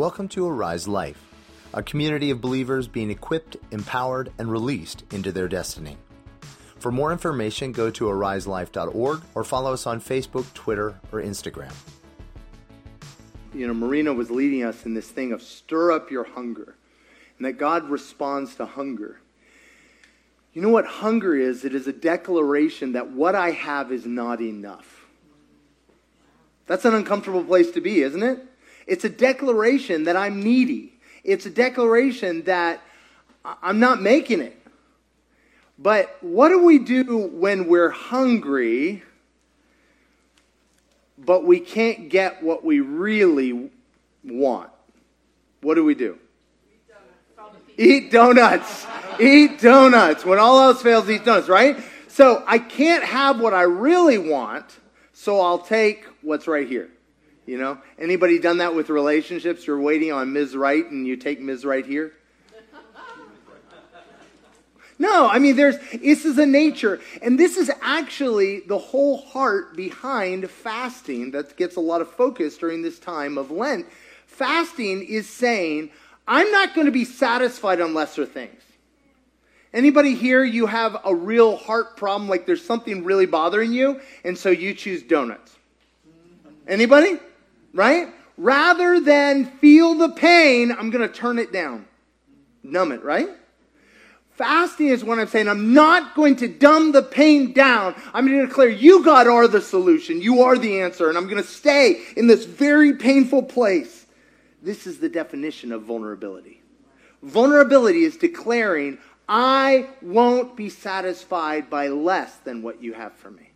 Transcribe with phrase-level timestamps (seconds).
[0.00, 1.22] Welcome to Arise Life,
[1.74, 5.98] a community of believers being equipped, empowered, and released into their destiny.
[6.78, 11.74] For more information, go to ariselife.org or follow us on Facebook, Twitter, or Instagram.
[13.52, 16.76] You know, Marina was leading us in this thing of stir up your hunger,
[17.36, 19.20] and that God responds to hunger.
[20.54, 21.62] You know what hunger is?
[21.62, 25.04] It is a declaration that what I have is not enough.
[26.66, 28.46] That's an uncomfortable place to be, isn't it?
[28.90, 30.92] It's a declaration that I'm needy.
[31.22, 32.82] It's a declaration that
[33.44, 34.60] I'm not making it.
[35.78, 39.04] But what do we do when we're hungry,
[41.16, 43.70] but we can't get what we really
[44.24, 44.70] want?
[45.60, 46.18] What do we do?
[47.78, 48.86] Eat donuts.
[49.20, 50.24] Eat donuts.
[50.24, 51.76] When all else fails, eat donuts, right?
[52.08, 54.64] So I can't have what I really want,
[55.12, 56.90] so I'll take what's right here.
[57.50, 57.78] You know?
[57.98, 59.66] Anybody done that with relationships?
[59.66, 60.54] You're waiting on Ms.
[60.54, 61.64] Right and you take Ms.
[61.64, 62.12] Right here?
[65.00, 67.00] No, I mean, there's, this is a nature.
[67.22, 72.58] And this is actually the whole heart behind fasting that gets a lot of focus
[72.58, 73.86] during this time of Lent.
[74.26, 75.90] Fasting is saying,
[76.28, 78.60] I'm not going to be satisfied on lesser things.
[79.72, 84.36] Anybody here, you have a real heart problem, like there's something really bothering you, and
[84.36, 85.56] so you choose donuts?
[86.68, 87.18] Anybody?
[87.72, 88.08] Right?
[88.36, 91.86] Rather than feel the pain, I'm going to turn it down.
[92.62, 93.28] Numb it, right?
[94.32, 97.94] Fasting is when I'm saying I'm not going to dumb the pain down.
[98.14, 100.22] I'm going to declare you, God, are the solution.
[100.22, 101.10] You are the answer.
[101.10, 104.06] And I'm going to stay in this very painful place.
[104.62, 106.62] This is the definition of vulnerability.
[107.22, 108.96] Vulnerability is declaring,
[109.28, 113.50] I won't be satisfied by less than what you have for me.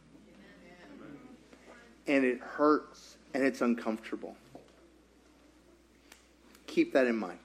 [2.07, 4.37] And it hurts and it's uncomfortable.
[6.69, 7.39] Keep that in mind.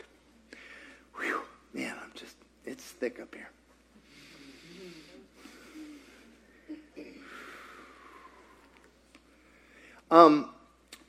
[1.20, 1.42] Whew,
[1.74, 3.50] man, I'm just it's thick up here.
[10.12, 10.50] Um,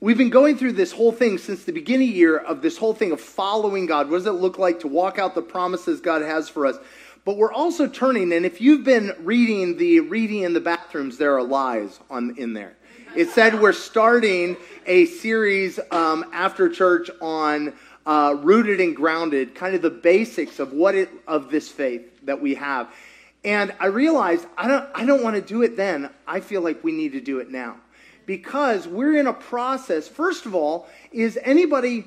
[0.00, 3.12] we've been going through this whole thing since the beginning year of this whole thing
[3.12, 4.10] of following God.
[4.10, 6.76] What does it look like to walk out the promises God has for us?
[7.24, 11.36] But we're also turning, and if you've been reading the reading in the bathrooms, there
[11.36, 12.76] are lies on in there.
[13.16, 14.56] It said we're starting
[14.86, 17.72] a series um, after church on
[18.06, 22.40] uh, rooted and grounded, kind of the basics of what it of this faith that
[22.40, 22.94] we have.
[23.44, 26.10] And I realized I don't I don't want to do it then.
[26.24, 27.78] I feel like we need to do it now.
[28.26, 30.06] Because we're in a process.
[30.06, 32.04] First of all, is anybody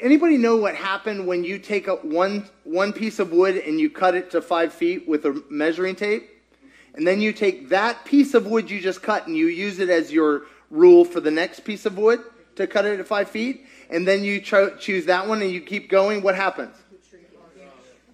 [0.00, 3.90] anybody know what happened when you take a one one piece of wood and you
[3.90, 6.33] cut it to five feet with a measuring tape?
[6.94, 9.90] And then you take that piece of wood you just cut and you use it
[9.90, 12.20] as your rule for the next piece of wood
[12.56, 15.60] to cut it at five feet and then you cho- choose that one and you
[15.60, 16.76] keep going, what happens?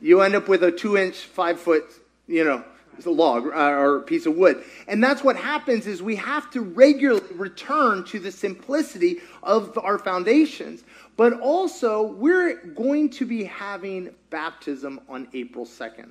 [0.03, 1.85] You end up with a two inch, five foot,
[2.27, 2.65] you know,
[3.07, 4.63] log uh, or piece of wood.
[4.89, 9.99] And that's what happens is we have to regularly return to the simplicity of our
[9.99, 10.85] foundations.
[11.17, 16.11] But also, we're going to be having baptism on April 2nd.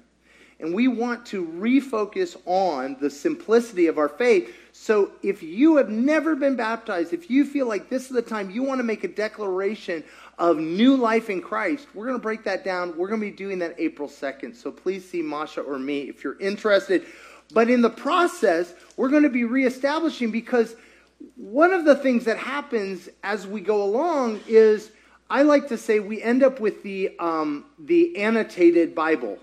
[0.59, 4.53] And we want to refocus on the simplicity of our faith.
[4.73, 8.49] So if you have never been baptized, if you feel like this is the time
[8.49, 10.03] you want to make a declaration
[10.37, 12.97] of new life in Christ, we're going to break that down.
[12.97, 14.55] We're going to be doing that April 2nd.
[14.55, 17.05] So please see Masha or me if you're interested.
[17.53, 20.75] But in the process, we're going to be reestablishing because
[21.35, 24.91] one of the things that happens as we go along is
[25.29, 29.37] I like to say we end up with the, um, the annotated Bible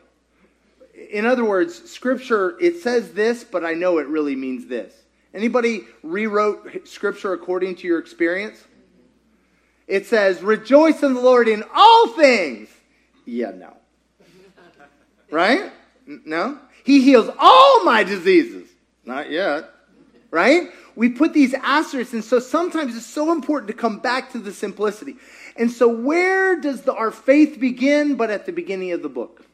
[0.97, 4.95] in other words, scripture, it says this, but I know it really means this.
[5.35, 8.65] Anybody rewrote scripture according to your experience?
[9.87, 12.69] It says, rejoice in the Lord in all things.
[13.27, 13.77] Yeah, no.
[15.31, 15.71] Right?
[16.07, 16.59] No?
[16.85, 18.69] He heals all my diseases.
[19.05, 19.71] Not yet.
[20.31, 20.71] Right?
[20.97, 24.53] We put these asterisks, and so sometimes it's so important to come back to the
[24.53, 25.17] simplicity.
[25.57, 28.15] And so, where does the, our faith begin?
[28.17, 29.46] But at the beginning of the book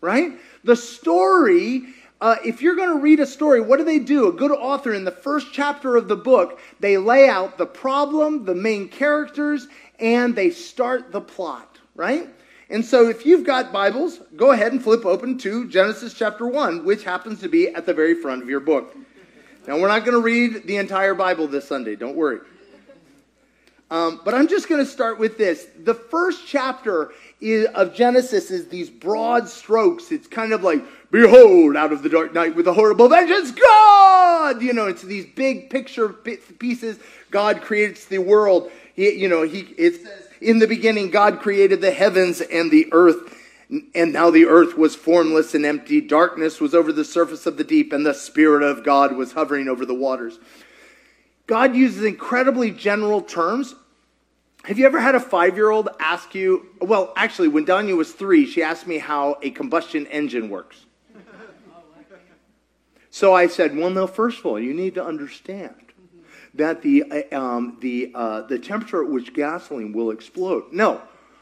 [0.00, 0.32] right?
[0.64, 1.86] The story,
[2.20, 4.28] uh, if you're going to read a story, what do they do?
[4.28, 8.44] A good author in the first chapter of the book, they lay out the problem,
[8.44, 9.68] the main characters,
[9.98, 12.28] and they start the plot, right?
[12.70, 16.84] And so if you've got Bibles, go ahead and flip open to Genesis chapter 1,
[16.84, 18.94] which happens to be at the very front of your book.
[19.66, 22.40] Now, we're not going to read the entire Bible this Sunday, don't worry.
[23.90, 25.66] Um, but I'm just going to start with this.
[25.82, 27.12] The first chapter
[27.74, 30.10] of Genesis is these broad strokes.
[30.10, 34.60] It's kind of like, behold, out of the dark night with a horrible vengeance, God!
[34.60, 36.98] You know, it's these big picture pieces.
[37.30, 38.70] God creates the world.
[38.94, 42.88] He, you know, he, it says, in the beginning, God created the heavens and the
[42.92, 43.34] earth.
[43.94, 46.00] And now the earth was formless and empty.
[46.00, 49.68] Darkness was over the surface of the deep, and the Spirit of God was hovering
[49.68, 50.38] over the waters.
[51.46, 53.74] God uses incredibly general terms.
[54.64, 56.66] Have you ever had a five year old ask you?
[56.80, 60.84] Well, actually, when Danya was three, she asked me how a combustion engine works.
[63.10, 65.74] So I said, well, no, first of all, you need to understand
[66.54, 70.64] that the, uh, um, the, uh, the temperature at which gasoline will explode.
[70.72, 71.00] No.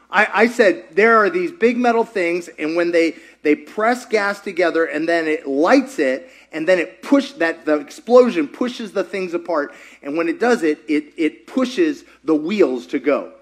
[0.09, 4.39] I, I said there are these big metal things, and when they, they press gas
[4.39, 9.03] together and then it lights it, and then it push that the explosion pushes the
[9.03, 13.33] things apart, and when it does it, it, it pushes the wheels to go.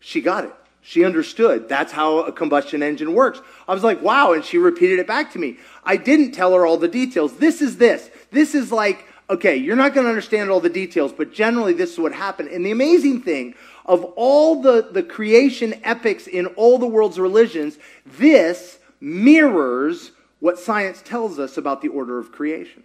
[0.00, 0.52] She got it.
[0.82, 1.66] She understood.
[1.66, 3.40] That's how a combustion engine works.
[3.66, 4.34] I was like, wow.
[4.34, 5.56] And she repeated it back to me.
[5.82, 7.38] I didn't tell her all the details.
[7.38, 8.10] This is this.
[8.30, 11.94] This is like, okay, you're not going to understand all the details, but generally this
[11.94, 12.50] is what happened.
[12.50, 17.78] And the amazing thing of all the, the creation epics in all the world's religions,
[18.06, 22.84] this mirrors what science tells us about the order of creation.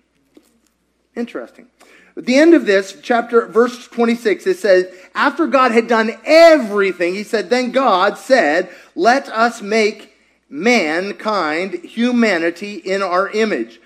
[1.16, 1.68] Interesting.
[2.16, 7.16] At the end of this chapter, verse 26, it says, After God had done everything,
[7.16, 10.16] he said, Then God said, Let us make
[10.50, 13.80] mankind, humanity, in our image.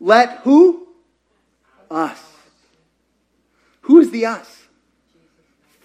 [0.00, 0.88] Let who?
[1.90, 2.20] Us.
[3.82, 4.61] Who is the us?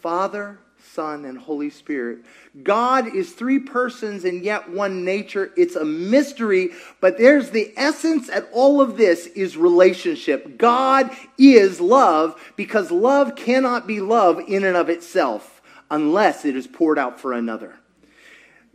[0.07, 0.57] Father,
[0.93, 2.19] Son, and Holy Spirit.
[2.63, 5.51] God is three persons and yet one nature.
[5.57, 6.69] It's a mystery,
[7.01, 10.57] but there's the essence at all of this is relationship.
[10.57, 15.61] God is love because love cannot be love in and of itself
[15.91, 17.75] unless it is poured out for another.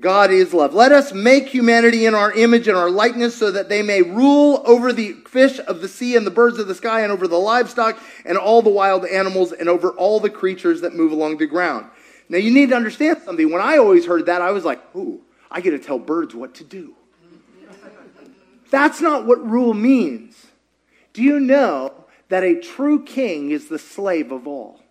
[0.00, 0.74] God is love.
[0.74, 4.62] Let us make humanity in our image and our likeness so that they may rule
[4.66, 7.38] over the fish of the sea and the birds of the sky and over the
[7.38, 11.46] livestock and all the wild animals and over all the creatures that move along the
[11.46, 11.86] ground.
[12.28, 13.52] Now, you need to understand something.
[13.52, 16.54] When I always heard that, I was like, ooh, I get to tell birds what
[16.56, 16.94] to do.
[18.70, 20.46] That's not what rule means.
[21.12, 21.92] Do you know
[22.30, 24.81] that a true king is the slave of all?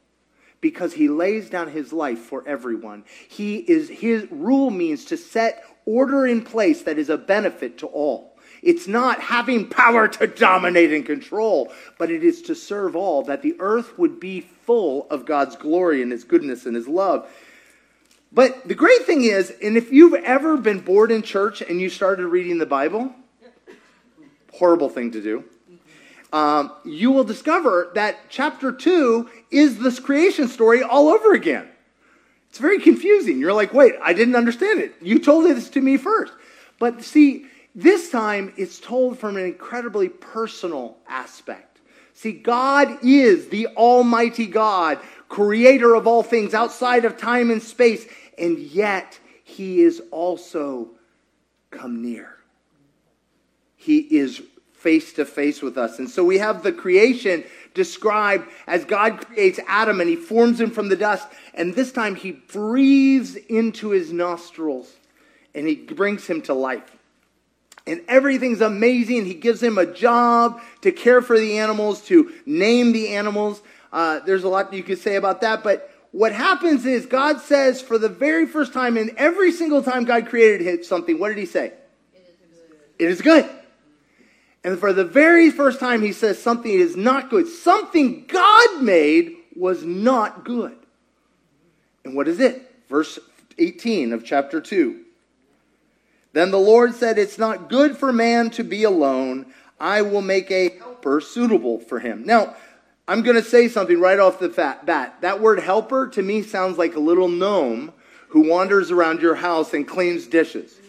[0.62, 3.04] Because he lays down his life for everyone.
[3.28, 7.88] He is his rule means to set order in place that is a benefit to
[7.88, 8.32] all.
[8.62, 13.42] It's not having power to dominate and control, but it is to serve all, that
[13.42, 17.28] the earth would be full of God's glory and His goodness and His love.
[18.32, 21.90] But the great thing is, and if you've ever been bored in church and you
[21.90, 23.14] started reading the Bible,
[24.54, 25.44] horrible thing to do,
[26.32, 31.68] um, you will discover that chapter 2 is this creation story all over again.
[32.50, 33.40] It's very confusing.
[33.40, 34.96] You're like, wait, I didn't understand it.
[35.02, 36.34] You told this to me first.
[36.80, 37.46] But see,
[37.76, 41.80] this time it's told from an incredibly personal aspect.
[42.14, 45.00] See, God is the Almighty God,
[45.30, 48.06] creator of all things outside of time and space,
[48.38, 50.90] and yet He is also
[51.72, 52.38] come near.
[53.76, 54.42] He is
[54.82, 56.00] face to face with us.
[56.00, 57.44] And so we have the creation
[57.74, 61.28] described as God creates Adam and he forms him from the dust.
[61.54, 64.92] And this time he breathes into his nostrils
[65.54, 66.98] and he brings him to life
[67.88, 69.26] and everything's amazing.
[69.26, 73.62] He gives him a job to care for the animals, to name the animals.
[73.92, 77.82] Uh, there's a lot you could say about that, but what happens is God says
[77.82, 81.46] for the very first time, and every single time God created something, what did He
[81.46, 81.74] say?
[83.00, 83.50] It is good.
[84.64, 87.48] And for the very first time, He says something is not good.
[87.48, 90.76] Something God made was not good.
[92.04, 92.70] And what is it?
[92.90, 93.20] Verse
[93.58, 95.02] 18 of chapter 2.
[96.34, 99.48] Then the Lord said, It's not good for man to be alone.
[99.80, 102.24] I will make a helper suitable for him.
[102.26, 102.56] Now,
[103.08, 105.22] I'm going to say something right off the bat.
[105.22, 107.92] That word helper to me sounds like a little gnome
[108.30, 110.80] who wanders around your house and cleans dishes.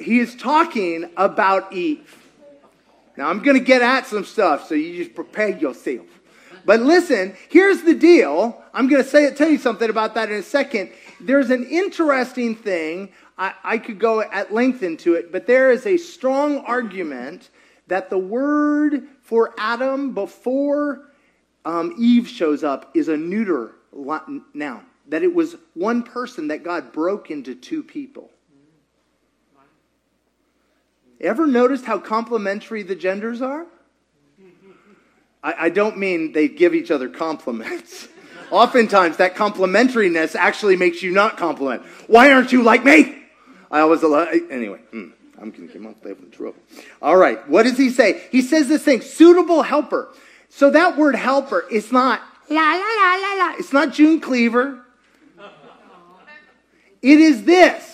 [0.00, 2.16] He is talking about Eve.
[3.16, 6.06] Now, I'm going to get at some stuff, so you just prepare yourself.
[6.64, 8.62] But listen, here's the deal.
[8.72, 12.54] I'm going to say, tell you something about that in a second there's an interesting
[12.54, 13.10] thing.
[13.38, 17.50] I, I could go at length into it, but there is a strong argument
[17.88, 21.10] that the word for Adam before
[21.64, 23.72] um, Eve shows up is a neuter
[24.54, 24.86] noun.
[25.08, 28.30] That it was one person that God broke into two people.
[31.20, 33.66] Ever noticed how complementary the genders are?
[35.42, 38.08] I, I don't mean they give each other compliments.
[38.50, 41.82] Oftentimes, that complementariness actually makes you not compliment.
[42.06, 43.22] Why aren't you like me?
[43.70, 45.08] I always, anyway, hmm,
[45.40, 46.56] I'm going to get myself in trouble.
[47.02, 48.22] All right, what does he say?
[48.30, 50.12] He says this thing suitable helper.
[50.48, 53.54] So that word helper, it's not la la la la la.
[53.58, 54.80] It's not June Cleaver.
[57.02, 57.93] It is this.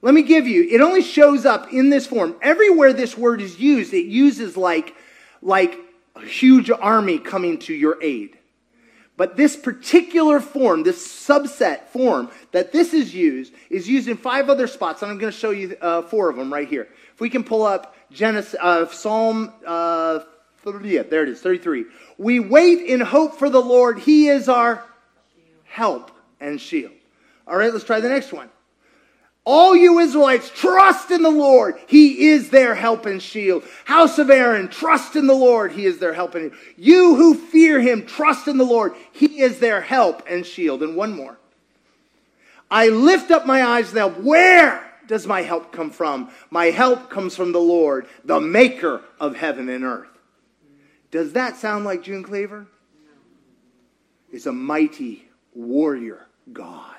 [0.00, 0.68] Let me give you.
[0.70, 2.36] It only shows up in this form.
[2.40, 4.94] Everywhere this word is used, it uses like
[5.42, 5.78] like
[6.16, 8.38] a huge army coming to your aid.
[9.16, 14.48] But this particular form, this subset form that this is used, is used in five
[14.48, 16.88] other spots, and I'm going to show you uh, four of them right here.
[17.12, 20.20] If we can pull up Genesis, uh, Psalm, uh,
[20.84, 21.86] yeah, there it is, 33.
[22.16, 23.98] We wait in hope for the Lord.
[23.98, 24.84] He is our
[25.64, 26.92] help and shield.
[27.48, 28.50] All right, let's try the next one.
[29.50, 31.78] All you Israelites, trust in the Lord.
[31.86, 33.64] He is their help and shield.
[33.86, 35.72] House of Aaron, trust in the Lord.
[35.72, 36.62] He is their help and shield.
[36.76, 38.92] You who fear him, trust in the Lord.
[39.10, 40.82] He is their help and shield.
[40.82, 41.38] And one more.
[42.70, 44.10] I lift up my eyes now.
[44.10, 46.30] Where does my help come from?
[46.50, 50.10] My help comes from the Lord, the maker of heaven and earth.
[51.10, 52.66] Does that sound like June Cleaver?
[54.30, 56.97] It's a mighty warrior God.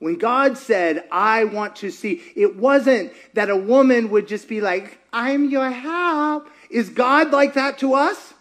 [0.00, 4.62] When God said, I want to see, it wasn't that a woman would just be
[4.62, 6.48] like, I'm your help.
[6.70, 8.32] Is God like that to us?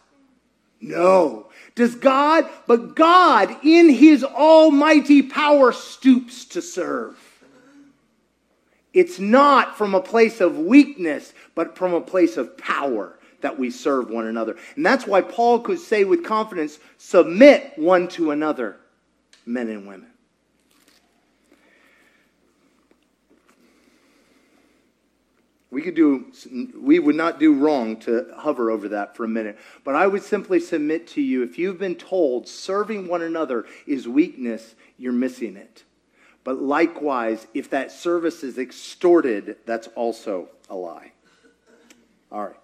[0.80, 1.48] No.
[1.76, 7.18] Does God, but God in his almighty power stoops to serve.
[8.94, 13.70] It's not from a place of weakness, but from a place of power that we
[13.70, 14.58] serve one another.
[14.76, 18.78] And that's why Paul could say with confidence, submit one to another,
[19.46, 20.09] men and women.
[25.72, 26.32] We could do,
[26.76, 29.60] we would not do wrong to hover over that for a minute.
[29.84, 34.08] But I would simply submit to you if you've been told serving one another is
[34.08, 35.84] weakness, you're missing it.
[36.44, 41.12] But likewise, if that service is extorted, that's also a lie.
[42.32, 42.56] All right.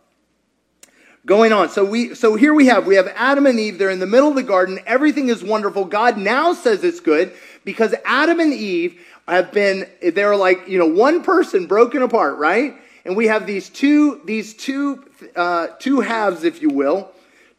[1.25, 1.69] Going on.
[1.69, 4.29] So we so here we have we have Adam and Eve, they're in the middle
[4.29, 4.79] of the garden.
[4.85, 5.85] Everything is wonderful.
[5.85, 7.33] God now says it's good
[7.63, 12.75] because Adam and Eve have been they're like, you know, one person broken apart, right?
[13.05, 17.11] And we have these two, these two, uh, two halves, if you will,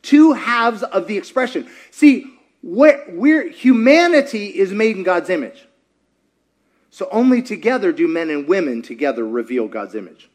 [0.03, 1.69] two halves of the expression.
[1.93, 5.65] See, we're, we're, humanity is made in God's image.
[6.91, 10.29] So only together do men and women together reveal God's image.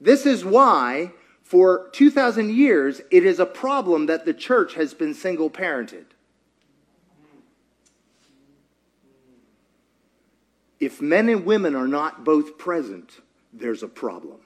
[0.00, 1.12] This is why,
[1.42, 6.04] for 2,000 years, it is a problem that the church has been single parented.
[10.78, 13.20] If men and women are not both present,
[13.52, 14.38] there's a problem.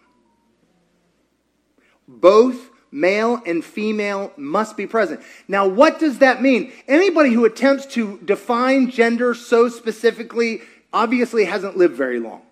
[2.07, 5.21] Both male and female must be present.
[5.49, 6.73] Now, what does that mean?
[6.89, 12.43] Anybody who attempts to define gender so specifically obviously hasn't lived very long.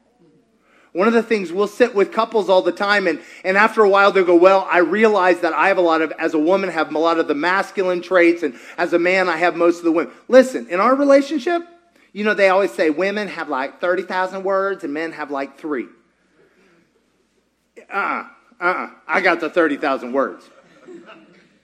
[0.92, 3.88] One of the things we'll sit with couples all the time, and, and after a
[3.88, 6.70] while they'll go, Well, I realize that I have a lot of, as a woman,
[6.70, 9.84] have a lot of the masculine traits, and as a man, I have most of
[9.84, 10.12] the women.
[10.28, 11.62] Listen, in our relationship,
[12.18, 15.86] you know, they always say women have like 30,000 words and men have like three.
[17.88, 18.26] Uh uh-uh,
[18.60, 20.44] uh uh I got the 30,000 words.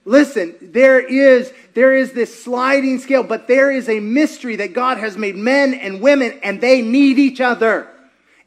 [0.05, 4.97] Listen, there is, there is this sliding scale, but there is a mystery that God
[4.97, 7.89] has made men and women and they need each other.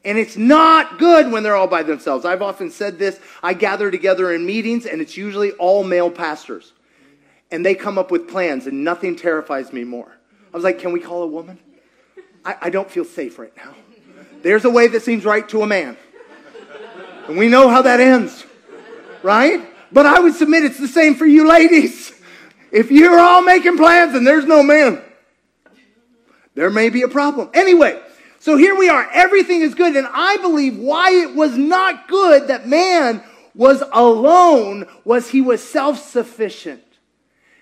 [0.03, 2.25] And it's not good when they're all by themselves.
[2.25, 3.19] I've often said this.
[3.43, 6.73] I gather together in meetings and it's usually all male pastors.
[7.51, 10.17] And they come up with plans and nothing terrifies me more.
[10.51, 11.59] I was like, can we call a woman?
[12.49, 13.75] I, I don't feel safe right now.
[14.41, 15.97] There's a way that seems right to a man.
[17.27, 18.43] And we know how that ends,
[19.21, 19.61] right?
[19.91, 22.11] But I would submit it's the same for you ladies.
[22.71, 24.99] If you're all making plans and there's no man,
[26.55, 27.51] there may be a problem.
[27.53, 28.01] Anyway,
[28.39, 29.07] so here we are.
[29.13, 29.95] Everything is good.
[29.95, 35.63] And I believe why it was not good that man was alone was he was
[35.63, 36.83] self sufficient.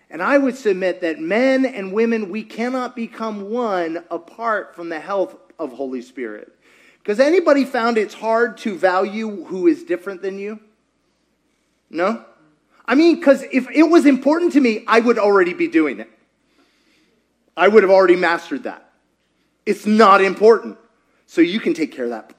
[0.10, 5.00] And I would submit that men and women, we cannot become one apart from the
[5.00, 6.54] health of Holy Spirit.
[7.00, 10.60] Because anybody found it's hard to value who is different than you?
[11.90, 12.24] No?
[12.86, 16.10] I mean, because if it was important to me, I would already be doing it.
[17.56, 18.90] I would have already mastered that.
[19.66, 20.78] It's not important.
[21.26, 22.34] So you can take care of that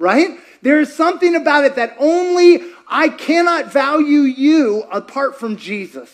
[0.00, 0.38] Right?
[0.62, 6.10] There is something about it that only I cannot value you apart from Jesus.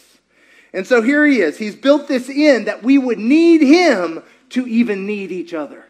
[0.76, 1.56] And so here he is.
[1.56, 5.86] He's built this in that we would need him to even need each other.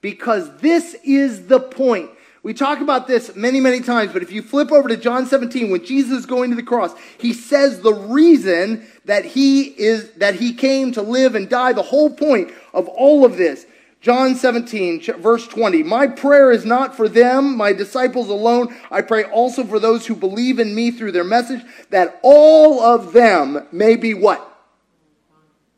[0.00, 2.10] Because this is the point.
[2.42, 5.70] We talk about this many, many times, but if you flip over to John 17,
[5.70, 10.34] when Jesus is going to the cross, he says the reason that he is, that
[10.34, 13.64] he came to live and die, the whole point of all of this,
[14.00, 15.82] John 17, verse 20.
[15.82, 18.74] My prayer is not for them, my disciples alone.
[18.90, 23.12] I pray also for those who believe in me through their message, that all of
[23.12, 24.44] them may be what?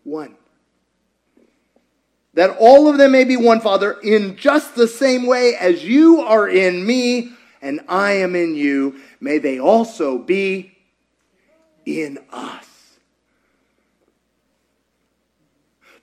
[0.04, 0.36] One.
[2.34, 6.20] That all of them may be one, Father, in just the same way as you
[6.20, 9.00] are in me and I am in you.
[9.20, 10.76] May they also be
[11.84, 12.69] in us.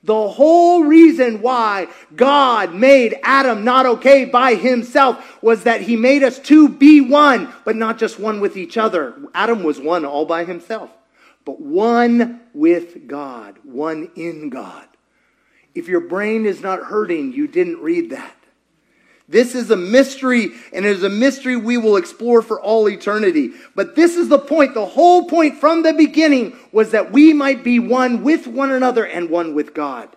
[0.08, 6.24] The whole reason why God made Adam not okay by himself was that he made
[6.24, 9.16] us to be one, but not just one with each other.
[9.34, 10.90] Adam was one all by himself,
[11.44, 14.88] but one with God, one in God.
[15.76, 18.37] If your brain is not hurting, you didn't read that.
[19.30, 23.52] This is a mystery, and it is a mystery we will explore for all eternity.
[23.76, 24.74] But this is the point.
[24.74, 29.06] The whole point from the beginning was that we might be one with one another
[29.06, 30.16] and one with God.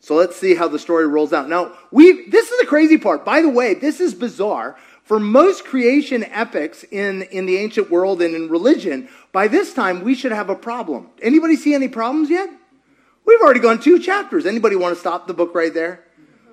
[0.00, 1.48] So let's see how the story rolls out.
[1.48, 3.24] Now, we this is the crazy part.
[3.24, 4.76] By the way, this is bizarre.
[5.04, 10.02] For most creation epics in, in the ancient world and in religion, by this time
[10.04, 11.08] we should have a problem.
[11.20, 12.48] Anybody see any problems yet?
[13.24, 14.46] We've already gone two chapters.
[14.46, 16.04] Anybody want to stop the book right there?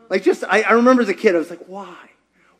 [0.09, 1.95] Like, just, I, I remember as a kid, I was like, why?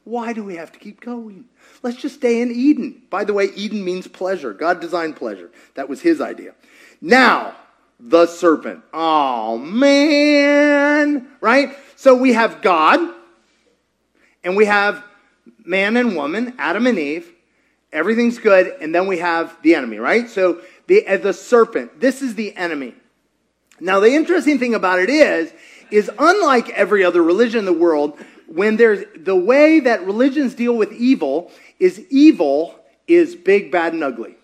[0.04, 1.46] Why do we have to keep going?
[1.84, 3.02] Let's just stay in Eden.
[3.10, 4.54] By the way, Eden means pleasure.
[4.54, 5.52] God designed pleasure.
[5.76, 6.54] That was his idea.
[7.02, 7.56] Now,
[8.00, 8.84] the serpent.
[8.94, 11.28] Oh, man.
[11.42, 11.76] Right?
[11.96, 13.00] So we have God,
[14.44, 15.04] and we have
[15.66, 17.32] man and woman, Adam and Eve.
[17.92, 18.74] Everything's good.
[18.82, 20.30] And then we have the enemy, right?
[20.30, 22.96] So the, uh, the serpent, this is the enemy.
[23.80, 25.52] Now, the interesting thing about it is,
[25.92, 28.18] is unlike every other religion in the world,
[28.48, 32.76] when there's the way that religions deal with evil is evil
[33.08, 34.36] is big, bad, and ugly,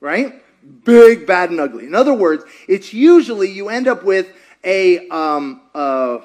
[0.00, 0.42] right?
[0.84, 1.86] Big, bad, and ugly.
[1.86, 4.28] In other words, it's usually you end up with
[4.64, 6.18] a, um, uh,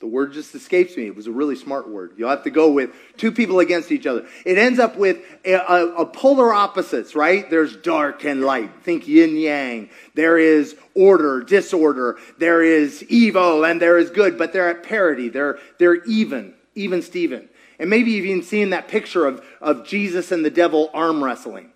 [0.00, 1.06] the word just escapes me.
[1.06, 2.12] It was a really smart word.
[2.16, 4.26] You'll have to go with two people against each other.
[4.44, 7.50] It ends up with a, a, a, polar opposites, right?
[7.50, 8.70] There's dark and light.
[8.84, 9.90] Think yin yang.
[10.14, 12.16] There is order, disorder.
[12.38, 15.30] There is evil and there is good, but they're at parity.
[15.30, 17.48] They're, they're even, even Steven.
[17.80, 21.72] And maybe you've even seen that picture of, of Jesus and the devil arm wrestling.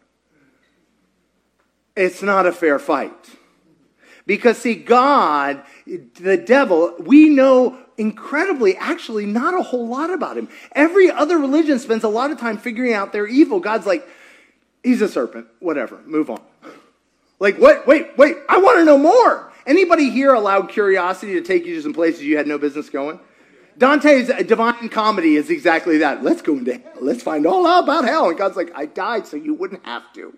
[1.97, 3.31] It's not a fair fight.
[4.27, 10.49] Because, see, God, the devil, we know incredibly, actually, not a whole lot about him.
[10.73, 13.61] Every other religion spends a lot of time figuring out their evil.
[13.61, 14.07] God's like,
[14.83, 16.41] he's a serpent, whatever, move on.
[17.39, 17.87] Like, what?
[17.87, 19.53] Wait, wait, I want to know more.
[19.67, 23.21] Anybody here allowed curiosity to take you to some places you had no business going?
[23.79, 26.23] Dante's Divine Comedy is exactly that.
[26.23, 26.93] Let's go into hell.
[27.01, 28.29] Let's find all out about hell.
[28.29, 30.37] And God's like, I died so you wouldn't have to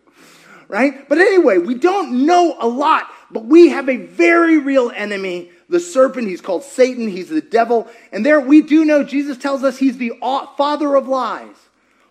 [0.69, 1.09] right?
[1.09, 5.81] But anyway, we don't know a lot, but we have a very real enemy, the
[5.81, 6.29] serpent.
[6.29, 7.89] He's called Satan, he's the devil.
[8.13, 10.13] And there we do know Jesus tells us he's the
[10.57, 11.57] father of lies.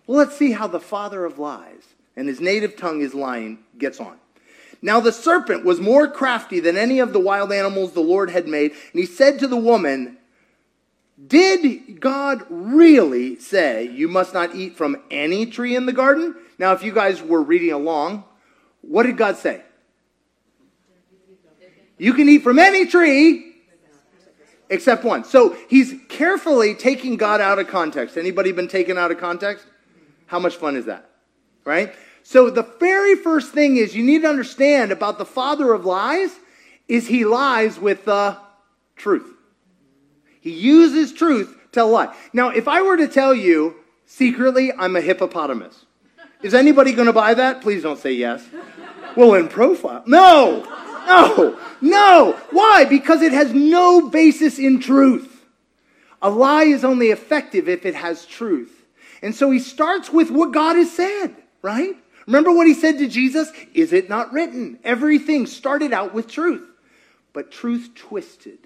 [0.06, 1.82] Well, let's see how the father of lies,
[2.16, 4.18] and his native tongue is lying, gets on.
[4.82, 8.46] Now the serpent was more crafty than any of the wild animals the Lord had
[8.46, 10.18] made, and he said to the woman,
[11.26, 16.36] Did God really say you must not eat from any tree in the garden?
[16.58, 18.24] Now, if you guys were reading along,
[18.82, 19.62] what did God say?
[21.96, 23.43] You can eat from any tree
[24.70, 25.24] except one.
[25.24, 28.16] So he's carefully taking God out of context.
[28.16, 29.66] Anybody been taken out of context?
[30.26, 31.08] How much fun is that?
[31.64, 31.94] Right?
[32.22, 36.30] So the very first thing is you need to understand about the father of lies
[36.88, 38.36] is he lies with the
[38.96, 39.30] truth.
[40.40, 42.14] He uses truth to lie.
[42.32, 45.84] Now, if I were to tell you secretly I'm a hippopotamus,
[46.42, 47.62] is anybody going to buy that?
[47.62, 48.44] Please don't say yes.
[49.16, 50.02] Well, in profile.
[50.06, 50.66] No,
[51.06, 52.40] no, no.
[52.50, 52.84] Why?
[52.84, 55.44] Because it has no basis in truth.
[56.22, 58.84] A lie is only effective if it has truth.
[59.22, 61.94] And so he starts with what God has said, right?
[62.26, 63.50] Remember what he said to Jesus?
[63.74, 64.78] Is it not written?
[64.84, 66.66] Everything started out with truth,
[67.32, 68.58] but truth twisted.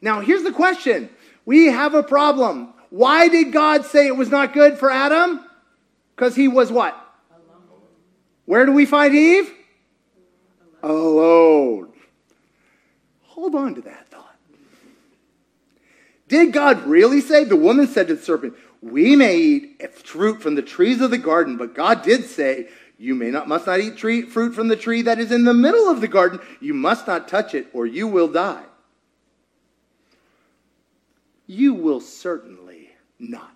[0.00, 1.10] Now, here's the question
[1.44, 2.74] we have a problem.
[2.90, 5.44] Why did God say it was not good for Adam?
[6.14, 6.98] Because he was what?
[8.44, 9.50] Where do we find Eve?
[10.82, 11.92] Alone.
[13.22, 14.36] Hold on to that thought.
[16.28, 17.44] Did God really say?
[17.44, 21.18] The woman said to the serpent, We may eat fruit from the trees of the
[21.18, 22.68] garden, but God did say,
[22.98, 25.54] You may not, must not eat tree, fruit from the tree that is in the
[25.54, 26.40] middle of the garden.
[26.60, 28.64] You must not touch it, or you will die.
[31.46, 33.54] You will certainly not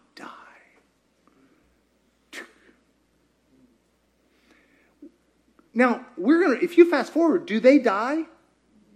[5.77, 8.25] Now, we're going to, if you fast forward, do they die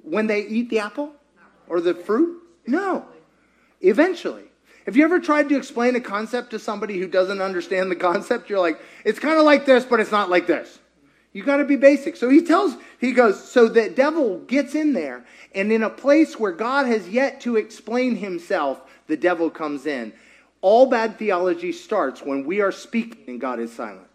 [0.03, 1.13] when they eat the apple?
[1.71, 2.43] or the fruit?
[2.67, 3.07] No.
[3.81, 4.45] Eventually.
[4.85, 8.51] Have you ever tried to explain a concept to somebody who doesn't understand the concept?
[8.51, 10.79] You're like, it's kind of like this, but it's not like this.
[11.33, 12.17] You got to be basic.
[12.17, 16.41] So he tells, he goes, so the devil gets in there, and in a place
[16.41, 20.13] where God has yet to explain himself, the devil comes in.
[20.61, 24.10] All bad theology starts when we are speaking and God is silent.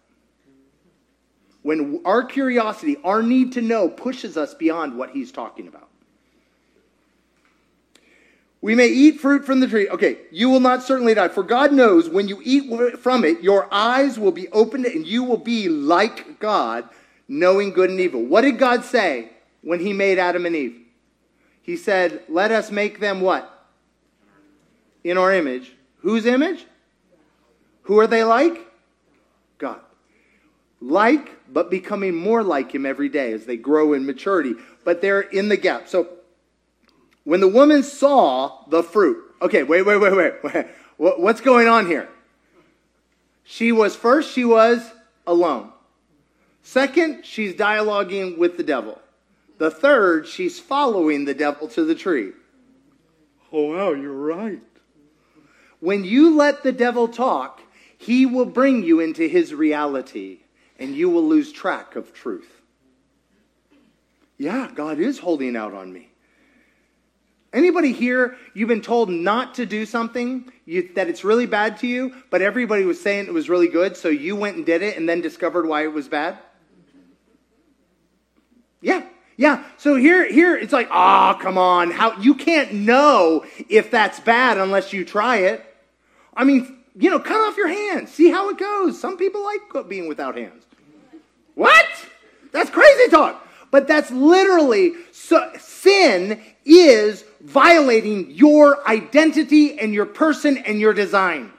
[1.65, 5.89] When our curiosity, our need to know, pushes us beyond what he's talking about.
[8.61, 9.89] We may eat fruit from the tree.
[9.89, 11.27] Okay, you will not certainly die.
[11.29, 15.23] For God knows when you eat from it, your eyes will be opened and you
[15.23, 16.87] will be like God,
[17.27, 18.23] knowing good and evil.
[18.23, 19.31] What did God say
[19.63, 20.79] when he made Adam and Eve?
[21.63, 23.67] He said, Let us make them what?
[25.03, 25.71] In our image.
[26.01, 26.67] Whose image?
[27.85, 28.71] Who are they like?
[29.57, 29.79] God.
[30.79, 34.55] Like, but becoming more like him every day as they grow in maturity.
[34.83, 35.87] But they're in the gap.
[35.87, 36.09] So
[37.23, 40.67] when the woman saw the fruit, okay, wait, wait, wait, wait, wait.
[40.97, 42.09] What's going on here?
[43.45, 44.91] She was first, she was
[45.25, 45.71] alone.
[46.61, 48.99] Second, she's dialoguing with the devil.
[49.57, 52.33] The third, she's following the devil to the tree.
[53.53, 54.61] Oh, wow, you're right.
[55.79, 57.61] When you let the devil talk,
[57.97, 60.39] he will bring you into his reality
[60.79, 62.61] and you will lose track of truth.
[64.37, 66.09] Yeah, God is holding out on me.
[67.53, 71.87] Anybody here, you've been told not to do something, you, that it's really bad to
[71.87, 74.97] you, but everybody was saying it was really good, so you went and did it
[74.97, 76.37] and then discovered why it was bad?
[78.81, 79.03] Yeah,
[79.37, 79.63] yeah.
[79.77, 81.91] So here, here it's like, ah, oh, come on.
[81.91, 85.65] How you can't know if that's bad unless you try it.
[86.35, 88.11] I mean, you know, cut off your hands.
[88.11, 88.99] See how it goes.
[88.99, 90.63] Some people like being without hands.
[91.53, 91.85] What?
[92.51, 93.45] That's crazy talk.
[93.71, 101.51] But that's literally so, sin is violating your identity and your person and your design.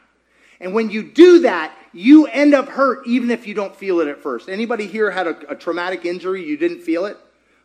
[0.60, 4.08] And when you do that, you end up hurt even if you don't feel it
[4.08, 4.48] at first.
[4.48, 7.18] Anybody here had a, a traumatic injury, you didn't feel it?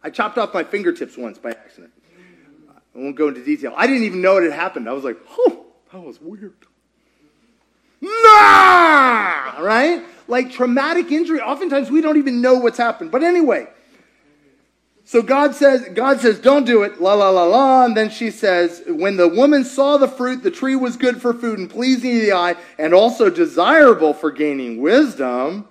[0.04, 1.94] I chopped off my fingertips once by accident.
[2.94, 3.74] I won't go into detail.
[3.78, 4.90] I didn't even know it had happened.
[4.90, 6.56] I was like, oh, that was weird.
[8.02, 9.60] Nah!
[9.62, 10.04] Right?
[10.28, 13.12] Like traumatic injury, oftentimes we don't even know what's happened.
[13.12, 13.68] But anyway,
[15.04, 17.86] so God says, God says, don't do it, la la la la.
[17.86, 21.34] And then she says, when the woman saw the fruit, the tree was good for
[21.34, 25.68] food and pleasing to the eye, and also desirable for gaining wisdom.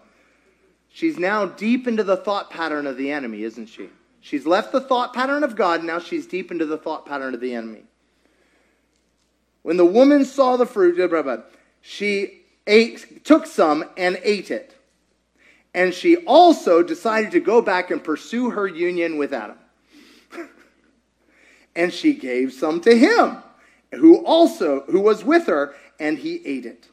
[0.91, 3.89] She's now deep into the thought pattern of the enemy, isn't she?
[4.21, 7.41] She's left the thought pattern of God, now she's deep into the thought pattern of
[7.41, 7.85] the enemy.
[9.63, 10.99] When the woman saw the fruit,
[11.81, 14.75] she ate, took some and ate it.
[15.75, 19.59] And she also decided to go back and pursue her union with Adam.
[21.77, 23.39] and she gave some to him,
[23.93, 26.89] who also who was with her, and he ate it.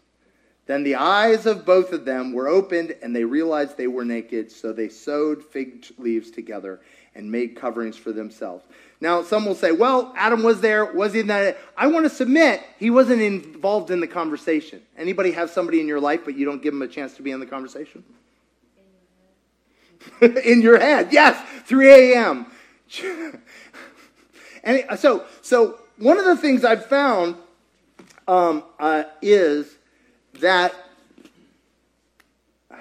[0.67, 4.51] Then the eyes of both of them were opened, and they realized they were naked,
[4.51, 6.81] so they sewed fig leaves together
[7.15, 8.65] and made coverings for themselves.
[8.99, 10.85] Now, some will say, well, Adam was there.
[10.85, 11.57] Was he in that?
[11.77, 14.81] I want to submit he wasn't involved in the conversation.
[14.97, 17.29] Anybody have somebody in your life, but you don't give them a chance to be
[17.31, 18.03] in the conversation?
[20.21, 21.09] in your head.
[21.11, 22.47] Yes, 3 a.m.
[24.63, 27.35] and so, so one of the things I've found
[28.27, 29.75] um, uh, is
[30.39, 30.73] that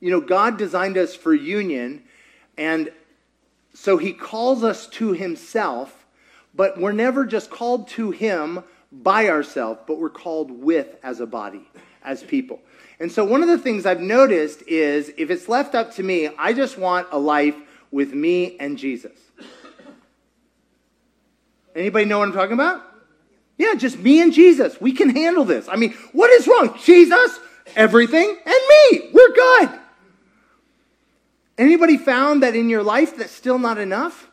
[0.00, 2.02] you know God designed us for union,
[2.62, 2.92] and
[3.74, 6.06] so He calls us to Himself.
[6.54, 11.26] But we're never just called to Him by ourselves, but we're called with as a
[11.26, 11.66] body,
[12.04, 12.60] as people.
[13.00, 16.28] And so one of the things I've noticed is if it's left up to me,
[16.38, 17.56] I just want a life
[17.90, 19.18] with me and Jesus.
[21.74, 22.82] Anybody know what I'm talking about?
[23.58, 24.80] Yeah, just me and Jesus.
[24.80, 25.68] We can handle this.
[25.68, 26.78] I mean, what is wrong?
[26.84, 27.40] Jesus,
[27.74, 29.10] everything, and me.
[29.12, 29.80] We're good.
[31.58, 34.30] Anybody found that in your life that's still not enough?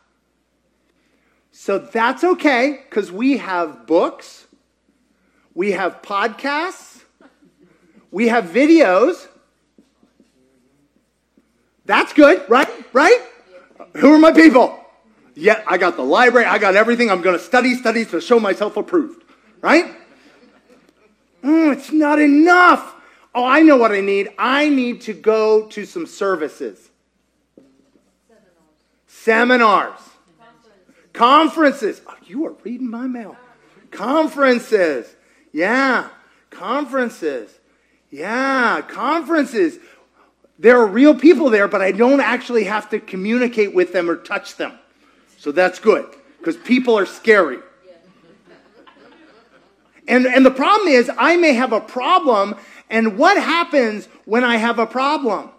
[1.51, 4.47] So that's okay because we have books,
[5.53, 7.03] we have podcasts,
[8.11, 9.27] we have videos.
[11.85, 12.69] That's good, right?
[12.93, 13.19] Right?
[13.97, 14.79] Who are my people?
[15.35, 17.09] Yeah, I got the library, I got everything.
[17.09, 19.23] I'm going to study, study to show myself approved,
[19.61, 19.95] right?
[21.43, 22.95] Mm, it's not enough.
[23.33, 24.29] Oh, I know what I need.
[24.37, 26.88] I need to go to some services,
[29.23, 29.99] seminars,
[31.13, 32.01] conferences.
[32.07, 33.35] Oh, you are reading my mail.
[33.91, 35.13] Conferences.
[35.51, 36.09] Yeah,
[36.49, 37.51] conferences.
[38.11, 39.77] Yeah, conferences.
[40.57, 44.15] There are real people there, but I don't actually have to communicate with them or
[44.15, 44.77] touch them.
[45.37, 46.05] So that's good
[46.37, 47.59] because people are scary.
[50.07, 52.55] And, and the problem is, I may have a problem,
[52.89, 55.51] and what happens when I have a problem?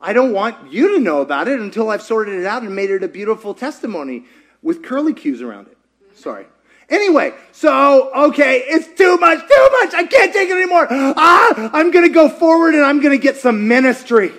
[0.00, 2.90] I don't want you to know about it until I've sorted it out and made
[2.90, 4.24] it a beautiful testimony
[4.62, 5.76] with curly cues around it.
[6.14, 6.46] Sorry.
[6.88, 9.94] Anyway, so, okay, it's too much, too much.
[9.94, 10.86] I can't take it anymore.
[10.90, 14.32] Ah, I'm going to go forward and I'm going to get some ministry.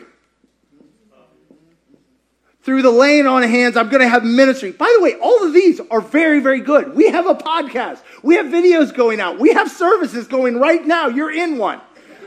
[2.63, 4.71] Through the laying on of hands, I'm going to have ministry.
[4.71, 6.95] By the way, all of these are very, very good.
[6.95, 8.01] We have a podcast.
[8.23, 9.39] We have videos going out.
[9.39, 11.07] We have services going right now.
[11.07, 11.81] You're in one.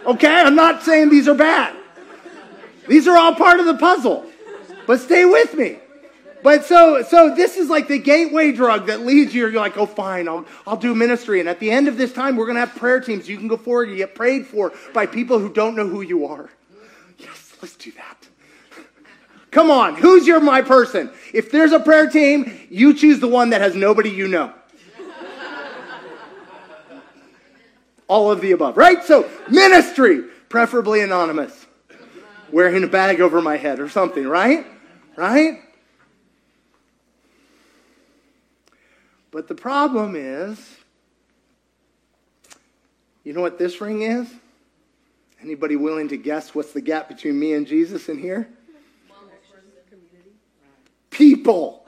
[0.06, 0.34] Okay?
[0.34, 1.76] I'm not saying these are bad.
[2.92, 4.26] These are all part of the puzzle.
[4.86, 5.78] But stay with me.
[6.42, 9.46] But so, so this is like the gateway drug that leads you.
[9.48, 11.40] You're like, oh, fine, I'll, I'll do ministry.
[11.40, 13.30] And at the end of this time, we're going to have prayer teams.
[13.30, 16.26] You can go forward and get prayed for by people who don't know who you
[16.26, 16.50] are.
[17.16, 18.28] Yes, let's do that.
[19.50, 21.10] Come on, who's your my person?
[21.32, 24.52] If there's a prayer team, you choose the one that has nobody you know.
[28.06, 29.02] All of the above, right?
[29.02, 31.66] So, ministry, preferably anonymous,
[32.52, 34.66] wearing a bag over my head or something, right?
[35.16, 35.60] Right?
[39.30, 40.76] But the problem is,
[43.24, 44.32] you know what this ring is?
[45.42, 48.48] Anybody willing to guess what's the gap between me and Jesus in here?
[51.10, 51.84] People.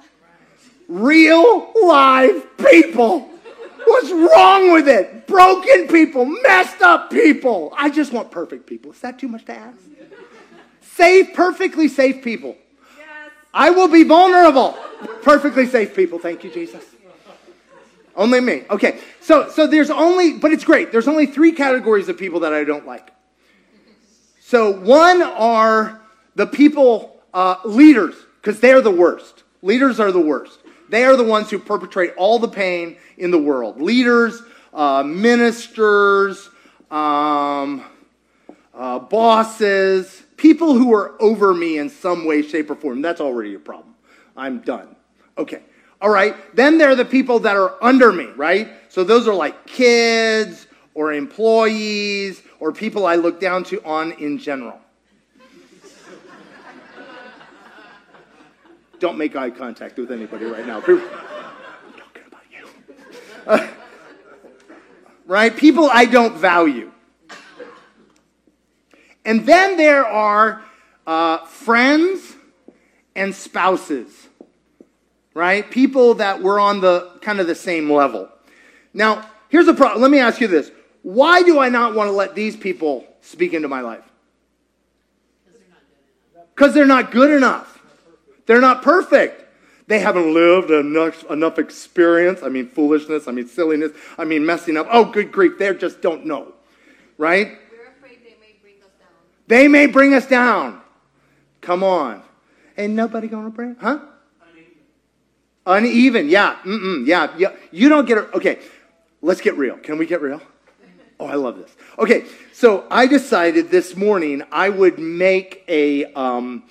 [0.89, 3.31] Real, live people.
[3.85, 5.27] What's wrong with it?
[5.27, 7.73] Broken people, messed up people.
[7.77, 8.93] I just want perfect people.
[8.93, 9.79] Is that too much to ask?
[10.97, 12.57] Safe, perfectly safe people.
[12.97, 13.31] Yes.
[13.53, 14.79] I will be vulnerable.
[15.23, 16.19] Perfectly safe people.
[16.19, 16.85] Thank you, Jesus.
[18.17, 18.63] Only me.
[18.71, 19.01] Okay.
[19.21, 20.93] So so there's only but it's great.
[20.93, 23.11] There's only 3 categories of people that I don't like.
[24.41, 26.01] So one are
[26.37, 29.43] the people uh, leaders because they're the worst.
[29.63, 30.61] Leaders are the worst.
[30.91, 33.81] They are the ones who perpetrate all the pain in the world.
[33.81, 34.41] Leaders,
[34.73, 36.51] uh, ministers,
[36.91, 37.83] um,
[38.75, 43.03] uh, bosses, people who are over me in some way, shape, or form.
[43.03, 43.95] That's already a problem.
[44.37, 44.97] I'm done.
[45.39, 45.63] Okay.
[46.01, 46.37] All right.
[46.55, 48.69] Then there are the people that are under me, right?
[48.89, 54.39] So those are like kids or employees or people I look down to on in
[54.39, 54.79] general.
[58.99, 60.77] Don't make eye contact with anybody right now.
[60.77, 62.69] I'm talking about you.
[63.47, 63.69] Uh,
[65.27, 65.57] right?
[65.57, 66.91] People I don't value.
[69.25, 70.63] And then there are
[71.07, 72.35] uh, friends
[73.17, 74.29] and spouses,
[75.33, 75.71] right?
[75.71, 78.29] People that were on the kind of the same level.
[78.93, 80.03] Now, here's the problem.
[80.03, 80.71] Let me ask you this.
[81.03, 84.05] Why do I not want to let these people speak into my life?
[86.55, 87.83] Because they're not good enough.
[88.47, 89.43] They're not perfect.
[89.87, 92.43] They haven't lived enough, enough experience.
[92.43, 93.29] I mean, foolishness.
[93.29, 93.93] I mean, silliness.
[94.17, 94.87] I mean, messing up.
[94.91, 95.59] Oh, good grief.
[95.59, 96.53] They just don't know.
[97.19, 97.59] Right?
[97.71, 99.11] We're afraid they may bring us down.
[99.47, 100.81] They may bring us down.
[101.61, 102.23] Come on.
[102.77, 104.01] Ain't nobody going to bring, huh?
[105.67, 105.85] Uneven.
[105.85, 106.29] Uneven.
[106.29, 106.57] Yeah.
[106.65, 107.07] Mm-mm.
[107.07, 107.33] Yeah.
[107.37, 107.53] Yeah.
[107.71, 108.29] You don't get it.
[108.35, 108.59] Okay.
[109.23, 109.77] Let's get real.
[109.77, 110.41] Can we get real?
[111.21, 111.75] Oh, I love this.
[111.99, 112.25] Okay.
[112.53, 116.65] So I decided this morning I would make a, um,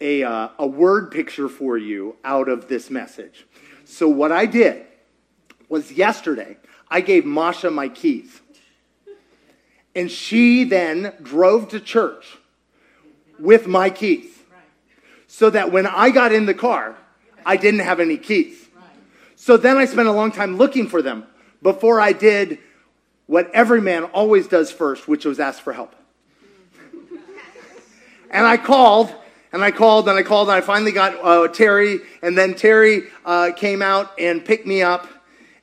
[0.00, 3.46] a, uh, a word picture for you out of this message.
[3.84, 4.86] So, what I did
[5.68, 6.56] was yesterday,
[6.88, 8.39] I gave Masha my keys.
[9.94, 12.38] And she then drove to church
[13.38, 14.26] with my keys.
[15.26, 16.96] So that when I got in the car,
[17.46, 18.68] I didn't have any keys.
[19.36, 21.26] So then I spent a long time looking for them
[21.62, 22.58] before I did
[23.26, 25.94] what every man always does first, which was ask for help.
[28.30, 29.14] and I called
[29.52, 32.00] and I called and I called and I finally got uh, Terry.
[32.22, 35.08] And then Terry uh, came out and picked me up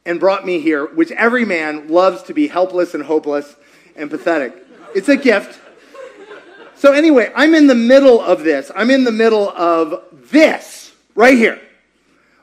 [0.05, 3.55] and brought me here, which every man loves to be helpless and hopeless
[3.97, 4.53] and pathetic.
[4.95, 5.59] It's a gift.
[6.75, 8.71] So, anyway, I'm in the middle of this.
[8.75, 11.59] I'm in the middle of this right here.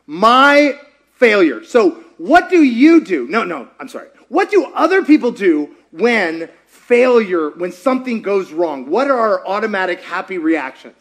[0.07, 0.79] My
[1.15, 1.65] failure.
[1.65, 3.27] So, what do you do?
[3.29, 4.09] No, no, I'm sorry.
[4.29, 8.91] What do other people do when failure, when something goes wrong?
[8.91, 10.97] What are our automatic happy reactions?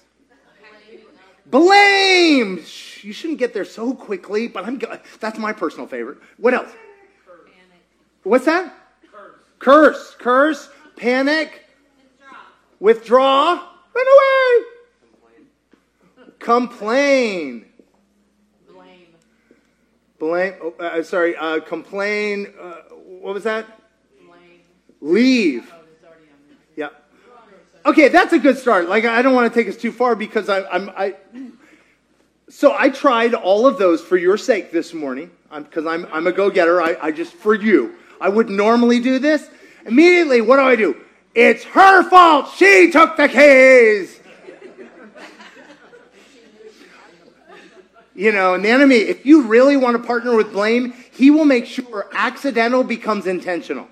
[1.47, 2.57] Blame.
[3.01, 4.81] You shouldn't get there so quickly, but I'm.
[5.19, 6.17] That's my personal favorite.
[6.37, 6.71] What else?
[8.23, 8.73] What's that?
[9.63, 10.15] Curse.
[10.19, 10.69] Curse.
[10.97, 11.65] Panic.
[12.79, 13.55] Withdraw.
[13.55, 13.69] Withdraw.
[13.95, 14.65] Run away.
[16.39, 17.65] Complain.
[18.69, 19.07] Blame.
[20.19, 20.53] Blame.
[20.61, 21.37] Oh, uh, sorry.
[21.37, 22.53] Uh, complain.
[22.59, 22.73] Uh,
[23.21, 23.65] what was that?
[24.25, 24.59] Blame.
[25.01, 25.71] Leave.
[25.73, 25.79] Oh,
[27.85, 28.87] Okay, that's a good start.
[28.87, 31.15] Like, I don't want to take us too far because I, I'm, I,
[32.47, 36.27] so I tried all of those for your sake this morning because I'm, I'm, I'm,
[36.27, 36.81] a go getter.
[36.81, 39.49] I, I just, for you, I wouldn't normally do this.
[39.85, 40.95] Immediately, what do I do?
[41.35, 42.53] It's her fault.
[42.55, 44.17] She took the keys.
[48.15, 51.43] you know, and the enemy, if you really want to partner with blame, he will
[51.43, 53.89] make sure accidental becomes intentional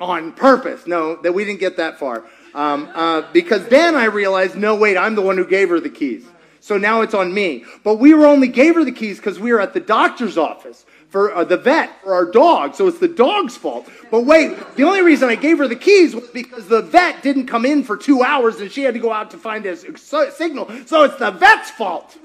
[0.00, 0.86] on purpose.
[0.86, 2.24] No, that we didn't get that far.
[2.54, 5.90] Um, uh, because then I realized, no, wait, I'm the one who gave her the
[5.90, 6.24] keys.
[6.60, 7.66] So now it's on me.
[7.84, 10.86] But we were only gave her the keys because we were at the doctor's office
[11.08, 12.74] for uh, the vet for our dog.
[12.74, 13.88] So it's the dog's fault.
[14.10, 17.46] But wait, the only reason I gave her the keys was because the vet didn't
[17.46, 20.70] come in for two hours and she had to go out to find a signal.
[20.86, 22.16] So it's the vet's fault.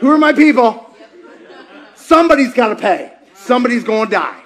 [0.00, 0.94] Who are my people?
[1.94, 3.12] Somebody's got to pay.
[3.34, 4.42] Somebody's going to die.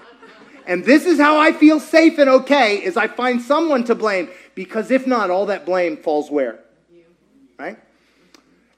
[0.67, 4.29] And this is how I feel safe and okay is I find someone to blame
[4.55, 6.61] because if not, all that blame falls where?
[7.59, 7.79] Right?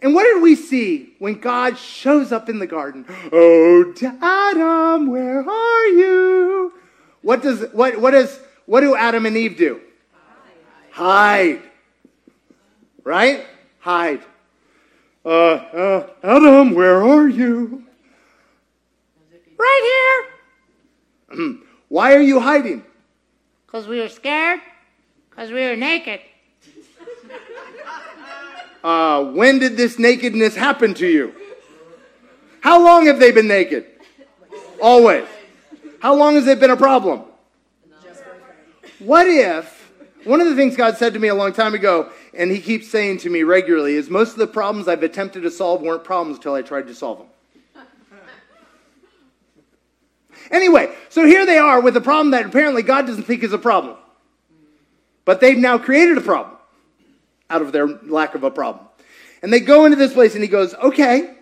[0.02, 3.06] And what did we see when God shows up in the garden?
[3.32, 6.72] Oh, Adam, where are you?
[7.22, 9.80] What does what what does what do Adam and Eve do?
[10.90, 11.58] Hide.
[11.60, 11.62] Hide.
[13.04, 13.46] Right?
[13.78, 14.22] Hide.
[15.24, 17.84] Uh, uh, Adam, where are you?
[19.56, 20.26] Right
[21.30, 21.58] here.
[21.88, 22.84] Why are you hiding?
[23.66, 24.60] Because we were scared.
[25.30, 26.20] Because we were naked.
[28.82, 31.34] Uh, when did this nakedness happen to you?
[32.60, 33.86] How long have they been naked?
[34.80, 35.26] Always.
[36.00, 37.22] How long has it been a problem?
[38.98, 39.92] What if,
[40.24, 42.88] one of the things God said to me a long time ago, and He keeps
[42.88, 46.38] saying to me regularly, is most of the problems I've attempted to solve weren't problems
[46.38, 47.28] until I tried to solve them.
[50.50, 53.58] Anyway, so here they are with a problem that apparently God doesn't think is a
[53.58, 53.96] problem.
[55.24, 56.56] But they've now created a problem
[57.52, 58.86] out of their lack of a problem.
[59.42, 61.34] And they go into this place and he goes, okay.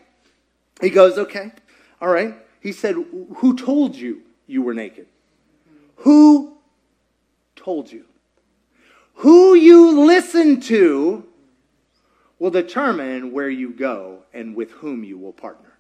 [0.81, 1.53] He goes, okay,
[2.01, 2.35] all right.
[2.61, 2.97] He said,
[3.37, 5.07] who told you you were naked?
[5.97, 6.57] Who
[7.55, 8.05] told you?
[9.15, 11.27] Who you listen to
[12.39, 15.77] will determine where you go and with whom you will partner.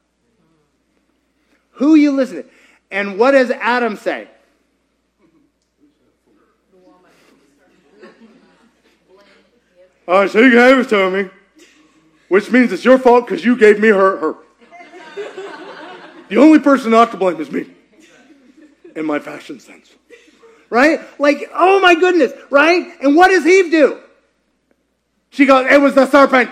[1.73, 2.45] Who you listen to.
[2.90, 4.29] And what does Adam say?
[10.11, 11.31] Uh, she gave it to me,
[12.27, 14.16] which means it's your fault because you gave me her.
[14.16, 14.35] her.
[16.29, 17.70] the only person not to blame is me
[18.96, 19.94] in my fashion sense.
[20.68, 20.99] Right?
[21.20, 22.92] Like, oh my goodness, right?
[23.01, 24.01] And what does Eve do?
[25.31, 26.51] She goes, it was the serpent.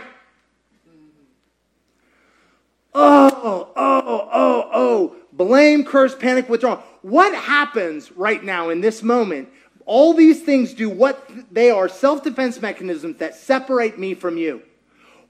[2.94, 5.16] Oh, oh, oh, oh.
[5.32, 6.78] Blame, curse, panic, withdrawal.
[7.02, 9.48] What happens right now in this moment
[9.88, 14.62] all these things do what they are self defense mechanisms that separate me from you.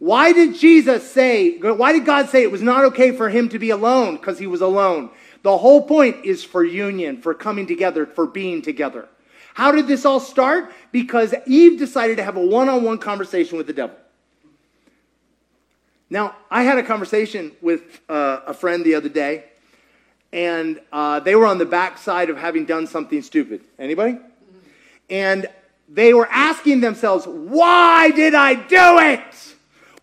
[0.00, 3.58] Why did Jesus say, why did God say it was not okay for him to
[3.58, 4.16] be alone?
[4.16, 5.10] Because he was alone.
[5.42, 9.08] The whole point is for union, for coming together, for being together.
[9.54, 10.72] How did this all start?
[10.92, 13.96] Because Eve decided to have a one on one conversation with the devil.
[16.10, 19.44] Now, I had a conversation with uh, a friend the other day,
[20.32, 23.62] and uh, they were on the backside of having done something stupid.
[23.78, 24.18] Anybody?
[25.08, 25.48] And
[25.88, 29.54] they were asking themselves, Why did I do it?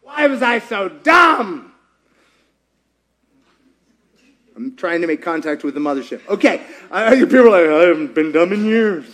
[0.01, 1.73] Why was I so dumb?
[4.55, 6.25] I'm trying to make contact with the mothership.
[6.29, 9.05] Okay, people are like, I haven't been dumb in years.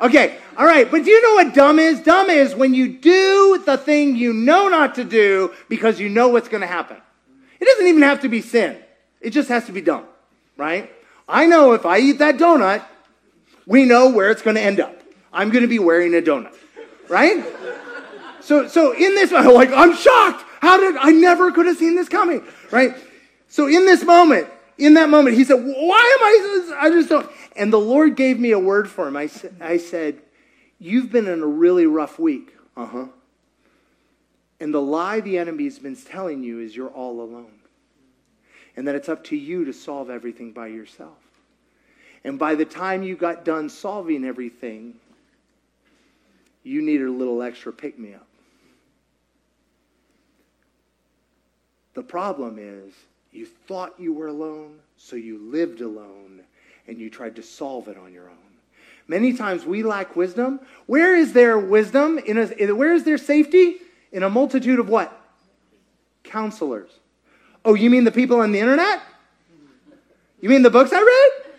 [0.00, 2.00] Okay, all right, but do you know what dumb is?
[2.00, 6.28] Dumb is when you do the thing you know not to do because you know
[6.28, 6.98] what's going to happen.
[7.58, 8.78] It doesn't even have to be sin,
[9.20, 10.04] it just has to be dumb,
[10.56, 10.92] right?
[11.28, 12.84] I know if I eat that donut,
[13.66, 15.02] we know where it's going to end up.
[15.36, 16.56] I'm going to be wearing a donut,
[17.08, 17.44] right?
[18.40, 20.44] So, so in this, I'm like, I'm shocked.
[20.62, 22.96] How did I never could have seen this coming, right?
[23.46, 26.86] So in this moment, in that moment, he said, "Why am I?
[26.86, 29.16] I just don't." And the Lord gave me a word for him.
[29.16, 29.28] I
[29.60, 30.20] I said,
[30.78, 33.06] "You've been in a really rough week." Uh huh.
[34.58, 37.60] And the lie the enemy's been telling you is you're all alone,
[38.74, 41.18] and that it's up to you to solve everything by yourself.
[42.24, 44.94] And by the time you got done solving everything,
[46.66, 48.26] you needed a little extra pick me up.
[51.94, 52.92] The problem is,
[53.32, 56.42] you thought you were alone, so you lived alone,
[56.88, 58.36] and you tried to solve it on your own.
[59.06, 60.58] Many times we lack wisdom.
[60.86, 62.18] Where is there wisdom?
[62.18, 63.76] In a, where is there safety?
[64.10, 65.16] In a multitude of what?
[66.24, 66.90] Counselors.
[67.64, 69.00] Oh, you mean the people on the internet?
[70.40, 71.54] You mean the books I read?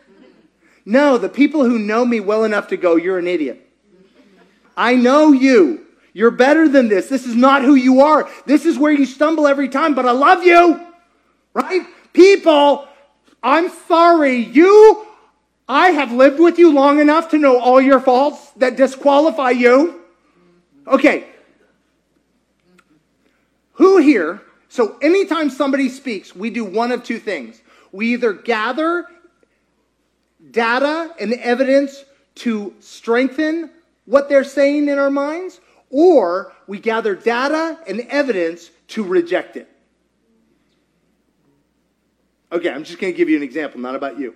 [0.86, 3.66] No, the people who know me well enough to go, you're an idiot.
[4.78, 5.86] I know you.
[6.13, 7.09] You're better than this.
[7.09, 8.30] This is not who you are.
[8.45, 10.80] This is where you stumble every time, but I love you.
[11.53, 11.82] Right?
[12.13, 12.88] People,
[13.43, 14.38] I'm sorry.
[14.38, 15.05] You,
[15.67, 20.01] I have lived with you long enough to know all your faults that disqualify you.
[20.86, 21.28] Okay.
[23.73, 24.41] Who here?
[24.69, 27.61] So, anytime somebody speaks, we do one of two things.
[27.91, 29.05] We either gather
[30.51, 32.03] data and evidence
[32.36, 33.71] to strengthen
[34.08, 35.60] what they're saying in our minds,
[35.91, 39.70] or we gather data and evidence to reject it.
[42.51, 44.34] Okay, I'm just going to give you an example, not about you.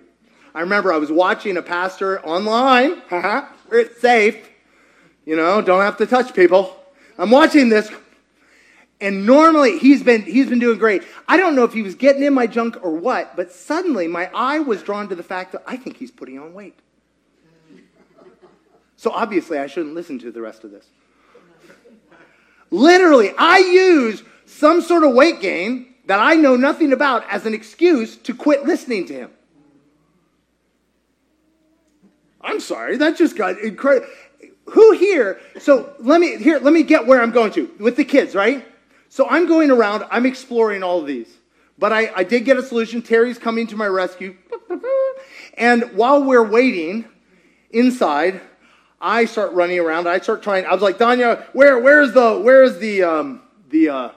[0.54, 4.50] I remember I was watching a pastor online, where it's safe,
[5.24, 6.76] you know, don't have to touch people.
[7.16, 7.90] I'm watching this,
[9.00, 11.02] and normally he's been he's been doing great.
[11.26, 14.30] I don't know if he was getting in my junk or what, but suddenly my
[14.34, 16.78] eye was drawn to the fact that I think he's putting on weight.
[19.02, 20.86] So obviously I shouldn't listen to the rest of this.
[22.70, 27.52] Literally, I use some sort of weight gain that I know nothing about as an
[27.52, 29.30] excuse to quit listening to him.
[32.40, 34.06] I'm sorry, that just got incredible.
[34.66, 35.40] Who here?
[35.58, 36.60] So let me here.
[36.60, 38.64] Let me get where I'm going to with the kids, right?
[39.08, 40.04] So I'm going around.
[40.12, 41.38] I'm exploring all of these,
[41.76, 43.02] but I, I did get a solution.
[43.02, 44.36] Terry's coming to my rescue,
[45.54, 47.06] and while we're waiting
[47.70, 48.40] inside,
[49.02, 50.08] I start running around.
[50.08, 50.64] I start trying.
[50.64, 54.10] I was like, Danya, where where's the where's the um, the uh,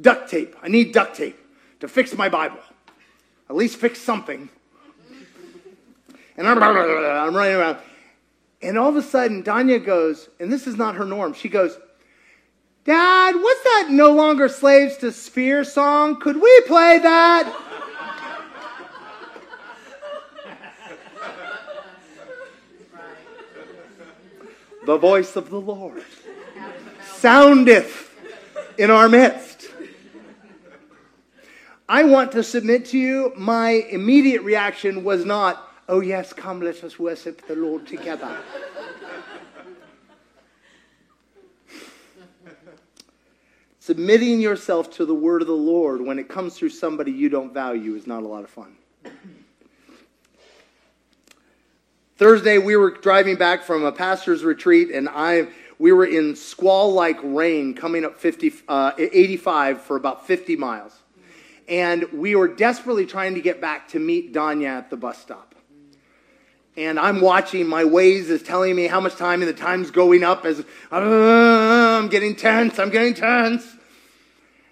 [0.00, 0.56] duct tape?
[0.62, 1.38] I need duct tape
[1.80, 2.58] to fix my Bible.
[3.48, 4.48] At least fix something.
[6.36, 7.78] And I'm, I'm running around.
[8.60, 11.32] And all of a sudden, Danya goes, and this is not her norm.
[11.32, 11.78] She goes,
[12.84, 16.20] Dad, what's that No Longer Slaves to Fear song?
[16.20, 17.65] Could we play that?
[24.86, 26.04] The voice of the Lord
[27.02, 28.08] soundeth
[28.78, 29.66] in our midst.
[31.88, 36.82] I want to submit to you, my immediate reaction was not, oh yes, come, let
[36.84, 38.38] us worship the Lord together.
[43.80, 47.52] Submitting yourself to the word of the Lord when it comes through somebody you don't
[47.52, 48.76] value is not a lot of fun.
[52.16, 55.48] Thursday, we were driving back from a pastor's retreat, and I
[55.78, 60.96] we were in squall-like rain coming up 50, uh, 85 for about 50 miles.
[61.68, 65.54] And we were desperately trying to get back to meet Danya at the bus stop.
[66.78, 70.22] And I'm watching, my Waze is telling me how much time, and the time's going
[70.22, 73.66] up as uh, I'm getting tense, I'm getting tense.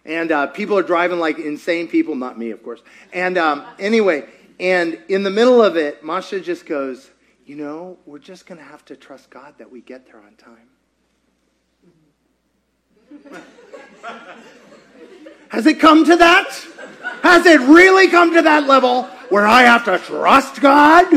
[0.06, 2.80] And uh, people are driving like insane people, not me, of course.
[3.12, 4.26] And um, anyway,
[4.60, 7.10] and in the middle of it, Masha just goes,
[7.44, 10.34] You know, we're just going to have to trust God that we get there on
[10.36, 10.68] time.
[15.50, 16.66] Has it come to that?
[17.22, 21.12] Has it really come to that level where I have to trust God?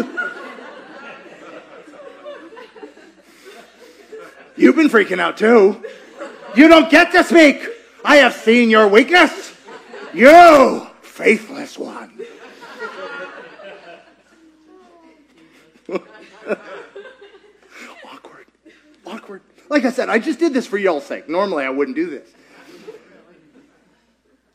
[4.58, 5.84] You've been freaking out too.
[6.56, 7.68] You don't get to speak.
[8.04, 9.56] I have seen your weakness.
[10.14, 12.20] You faithless one.
[18.06, 18.46] awkward.
[19.06, 19.42] Awkward.
[19.70, 21.28] Like I said, I just did this for y'all's sake.
[21.28, 22.30] Normally I wouldn't do this.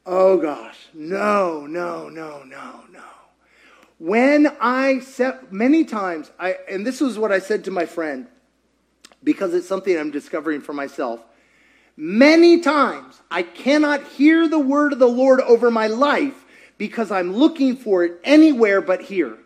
[0.05, 0.89] Oh gosh.
[0.95, 3.03] No, no, no, no, no.
[3.99, 8.27] When I said many times, I and this was what I said to my friend,
[9.23, 11.25] because it's something I'm discovering for myself.
[11.97, 16.45] Many times I cannot hear the word of the Lord over my life
[16.79, 19.39] because I'm looking for it anywhere but here.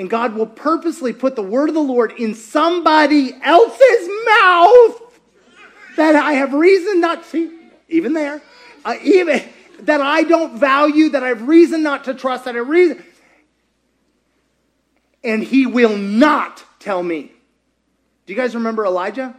[0.00, 5.20] And God will purposely put the word of the Lord in somebody else's mouth
[5.98, 8.40] that I have reason not to, even there,
[8.82, 9.42] uh, even
[9.80, 13.04] that I don't value, that I have reason not to trust, that I reason.
[15.22, 17.30] And he will not tell me.
[18.24, 19.36] Do you guys remember Elijah?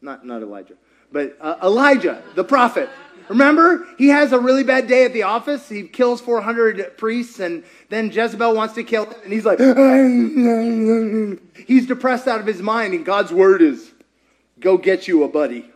[0.00, 0.74] Not, not Elijah,
[1.10, 2.88] but uh, Elijah, the prophet.
[3.28, 5.68] Remember, he has a really bad day at the office.
[5.68, 9.58] He kills 400 priests, and then Jezebel wants to kill him, and he's like,
[11.66, 13.92] he's depressed out of his mind, and God's word is,
[14.60, 15.70] go get you a buddy.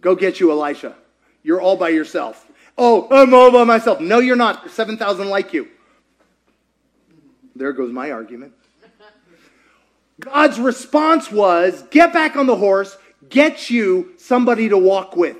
[0.00, 0.96] Go get you Elisha.
[1.42, 2.46] You're all by yourself.
[2.78, 4.00] Oh, I'm all by myself.
[4.00, 4.70] No, you're not.
[4.70, 5.68] 7,000 like you.
[7.54, 8.54] There goes my argument.
[10.20, 12.96] God's response was get back on the horse,
[13.28, 15.36] get you somebody to walk with.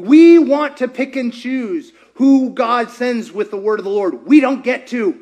[0.00, 4.26] We want to pick and choose who God sends with the word of the Lord.
[4.26, 5.20] We don't get to.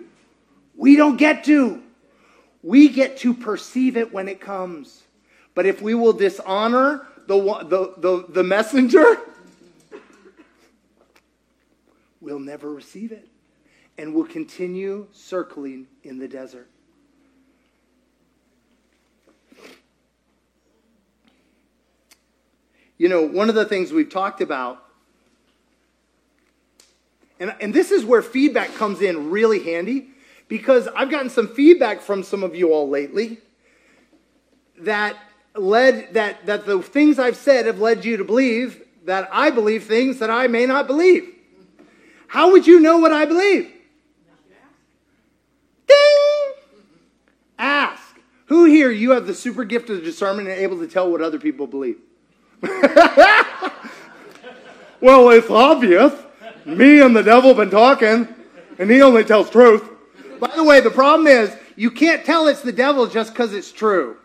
[0.76, 1.82] We don't get to.
[2.62, 5.02] We get to perceive it when it comes.
[5.54, 9.18] But if we will dishonor the, the, the, the messenger,
[12.20, 13.28] will never receive it
[13.98, 16.68] and we'll continue circling in the desert.
[22.98, 24.84] You know, one of the things we've talked about,
[27.40, 30.08] and, and this is where feedback comes in really handy
[30.48, 33.38] because I've gotten some feedback from some of you all lately
[34.78, 35.16] that
[35.54, 39.84] led that that the things I've said have led you to believe that I believe
[39.84, 41.28] things that I may not believe.
[42.28, 43.70] How would you know what I believe?
[45.86, 46.52] Ding!
[47.58, 48.02] Ask.
[48.46, 51.38] Who here you have the super gift of discernment and able to tell what other
[51.38, 51.98] people believe?
[55.00, 56.12] well, it's obvious.
[56.64, 58.28] Me and the devil been talking,
[58.78, 59.88] and he only tells truth.
[60.38, 63.72] By the way, the problem is you can't tell it's the devil just because it's
[63.72, 64.16] true.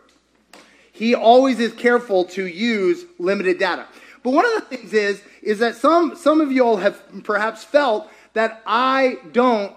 [0.92, 3.86] He always is careful to use limited data.
[4.22, 7.64] But one of the things is, is that some, some of you all have perhaps
[7.64, 9.76] felt that I don't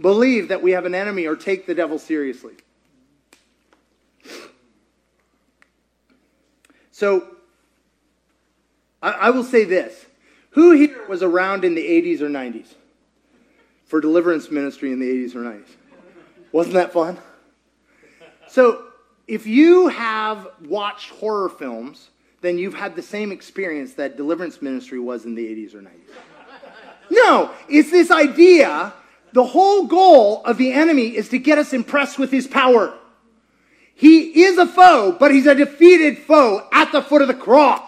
[0.00, 2.54] believe that we have an enemy or take the devil seriously.
[6.90, 7.33] So,
[9.04, 10.06] I, I will say this.
[10.50, 12.74] Who here was around in the 80s or 90s
[13.84, 15.68] for deliverance ministry in the 80s or 90s?
[16.52, 17.18] Wasn't that fun?
[18.48, 18.86] So,
[19.26, 25.00] if you have watched horror films, then you've had the same experience that deliverance ministry
[25.00, 25.90] was in the 80s or 90s.
[27.10, 28.92] No, it's this idea.
[29.32, 32.94] The whole goal of the enemy is to get us impressed with his power.
[33.94, 37.83] He is a foe, but he's a defeated foe at the foot of the cross.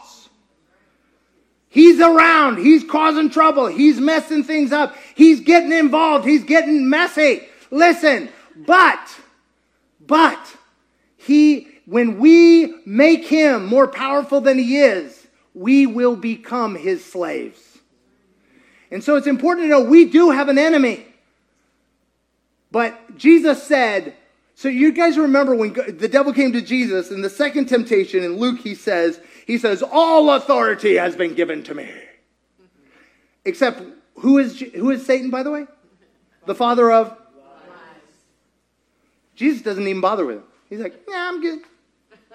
[1.69, 2.59] He's around.
[2.59, 3.67] He's causing trouble.
[3.67, 4.97] He's messing things up.
[5.15, 6.25] He's getting involved.
[6.25, 7.43] He's getting messy.
[7.71, 9.21] Listen, but,
[10.01, 10.57] but,
[11.17, 17.79] he, when we make him more powerful than he is, we will become his slaves.
[18.91, 21.05] And so it's important to know we do have an enemy.
[22.71, 24.15] But Jesus said,
[24.55, 28.37] so you guys remember when the devil came to Jesus in the second temptation in
[28.37, 31.89] Luke, he says, he says, all authority has been given to me.
[33.45, 33.81] Except
[34.17, 35.67] who is, who is Satan, by the way?
[36.47, 37.17] The father of?
[39.37, 40.45] Jesus doesn't even bother with him.
[40.69, 41.61] He's like, yeah, I'm good.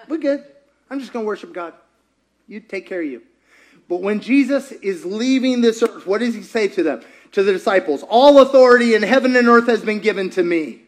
[0.08, 0.42] We're good.
[0.88, 1.74] I'm just going to worship God.
[2.48, 3.22] You take care of you.
[3.88, 7.02] But when Jesus is leaving this earth, what does he say to them?
[7.32, 10.82] To the disciples, all authority in heaven and earth has been given to me.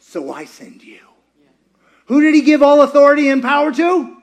[0.00, 1.00] So I send you.
[2.06, 4.17] Who did he give all authority and power to?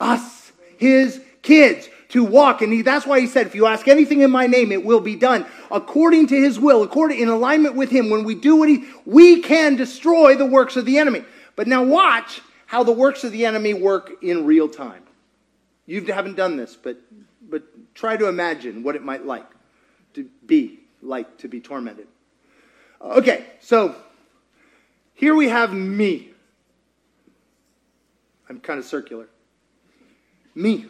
[0.00, 2.62] Us, his kids, to walk.
[2.62, 5.00] And he, that's why he said, if you ask anything in my name, it will
[5.00, 8.10] be done according to his will, according in alignment with him.
[8.10, 11.24] When we do what he, we can destroy the works of the enemy.
[11.54, 15.02] But now watch how the works of the enemy work in real time.
[15.86, 16.98] You haven't done this, but,
[17.48, 17.62] but
[17.94, 19.46] try to imagine what it might like
[20.14, 22.06] to be like to be tormented.
[23.00, 23.94] Okay, so
[25.14, 26.30] here we have me.
[28.48, 29.28] I'm kind of circular.
[30.60, 30.84] Me.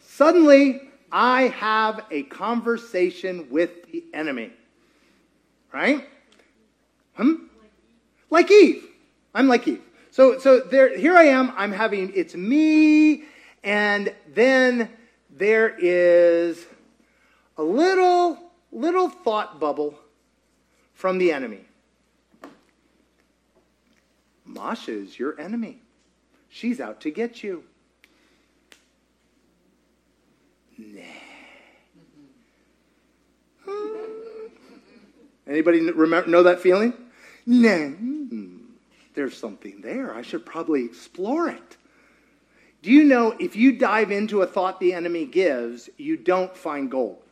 [0.00, 0.80] Suddenly,
[1.12, 4.50] I have a conversation with the enemy.
[5.72, 6.08] Right?
[7.14, 7.34] Hmm?
[8.30, 8.88] Like Eve.
[9.34, 9.82] I'm like Eve.
[10.10, 11.52] So, so there, here I am.
[11.56, 13.24] I'm having, it's me,
[13.62, 14.88] and then
[15.28, 16.64] there is
[17.58, 18.38] a little,
[18.72, 19.98] little thought bubble
[20.94, 21.60] from the enemy.
[24.46, 25.82] Masha is your enemy.
[26.48, 27.64] She's out to get you.
[30.78, 31.02] Nah.
[35.46, 36.92] Anybody remember, know that feeling?
[37.46, 37.90] Nah.
[39.14, 40.14] There's something there.
[40.14, 41.76] I should probably explore it.
[42.82, 46.90] Do you know if you dive into a thought the enemy gives, you don't find
[46.90, 47.22] gold?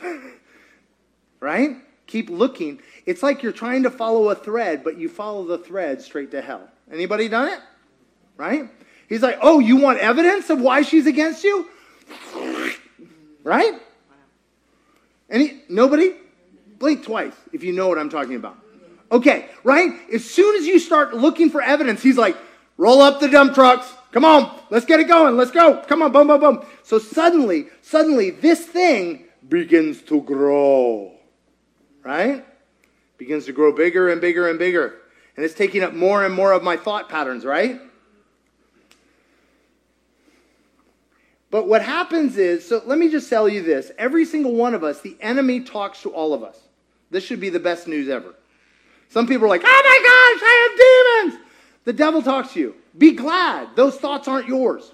[1.40, 1.76] right?
[2.06, 2.80] Keep looking.
[3.06, 6.40] It's like you're trying to follow a thread, but you follow the thread straight to
[6.40, 6.68] hell.
[6.92, 7.60] Anybody done it?
[8.36, 8.70] Right?
[9.08, 11.68] He's like, "Oh, you want evidence of why she's against you?"
[13.42, 13.74] Right?
[15.30, 16.14] Any nobody?
[16.78, 18.58] Blink twice if you know what I'm talking about.
[19.10, 19.92] Okay, right?
[20.12, 22.36] As soon as you start looking for evidence, he's like,
[22.76, 23.92] "Roll up the dump trucks.
[24.12, 25.36] Come on, let's get it going.
[25.36, 25.82] Let's go.
[25.86, 31.12] Come on, boom, boom, boom." So suddenly, suddenly this thing begins to grow.
[32.02, 32.44] Right?
[33.18, 34.94] Begins to grow bigger and bigger and bigger.
[35.36, 37.80] And it's taking up more and more of my thought patterns, right?
[41.50, 43.92] But what happens is, so let me just tell you this.
[43.98, 46.58] Every single one of us, the enemy talks to all of us.
[47.10, 48.34] This should be the best news ever.
[49.08, 51.46] Some people are like, oh my gosh, I have demons.
[51.84, 52.74] The devil talks to you.
[52.98, 53.76] Be glad.
[53.76, 54.92] Those thoughts aren't yours.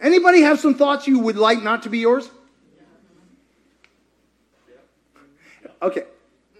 [0.00, 2.30] Anybody have some thoughts you would like not to be yours?
[5.82, 6.04] Okay.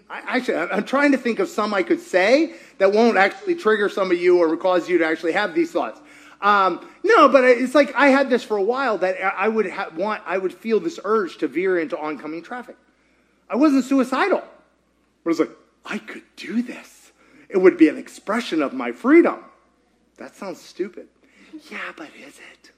[0.09, 3.55] I, actually, I'm I'm trying to think of some I could say that won't actually
[3.55, 5.99] trigger some of you or cause you to actually have these thoughts.
[6.43, 9.89] Um, no, but it's like I had this for a while that I would ha-
[9.95, 12.75] want, I would feel this urge to veer into oncoming traffic.
[13.49, 14.43] I wasn't suicidal,
[15.23, 15.51] but it's like
[15.85, 17.11] I could do this.
[17.49, 19.39] It would be an expression of my freedom.
[20.17, 21.07] That sounds stupid.
[21.71, 22.71] Yeah, but is it?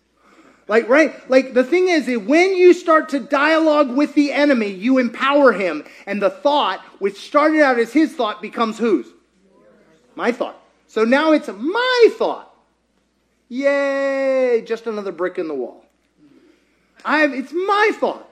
[0.68, 1.28] Like, right?
[1.30, 5.86] Like, the thing is, when you start to dialogue with the enemy, you empower him.
[6.08, 9.08] And the thought, which started out as his thought, becomes whose?
[10.16, 10.60] My thought.
[10.88, 12.55] So now it's my thought.
[13.50, 14.64] Yay!
[14.66, 15.86] Just another brick in the wall.
[17.04, 18.28] I have, it's my thought.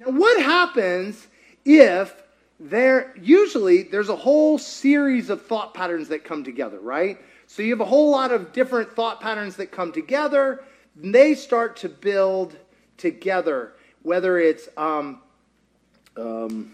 [0.00, 1.26] Now, what happens
[1.64, 2.22] if
[2.58, 7.18] there, usually, there's a whole series of thought patterns that come together, right?
[7.46, 10.64] So you have a whole lot of different thought patterns that come together.
[11.00, 12.56] And they start to build
[12.96, 15.20] together, whether it's, um,
[16.16, 16.72] um,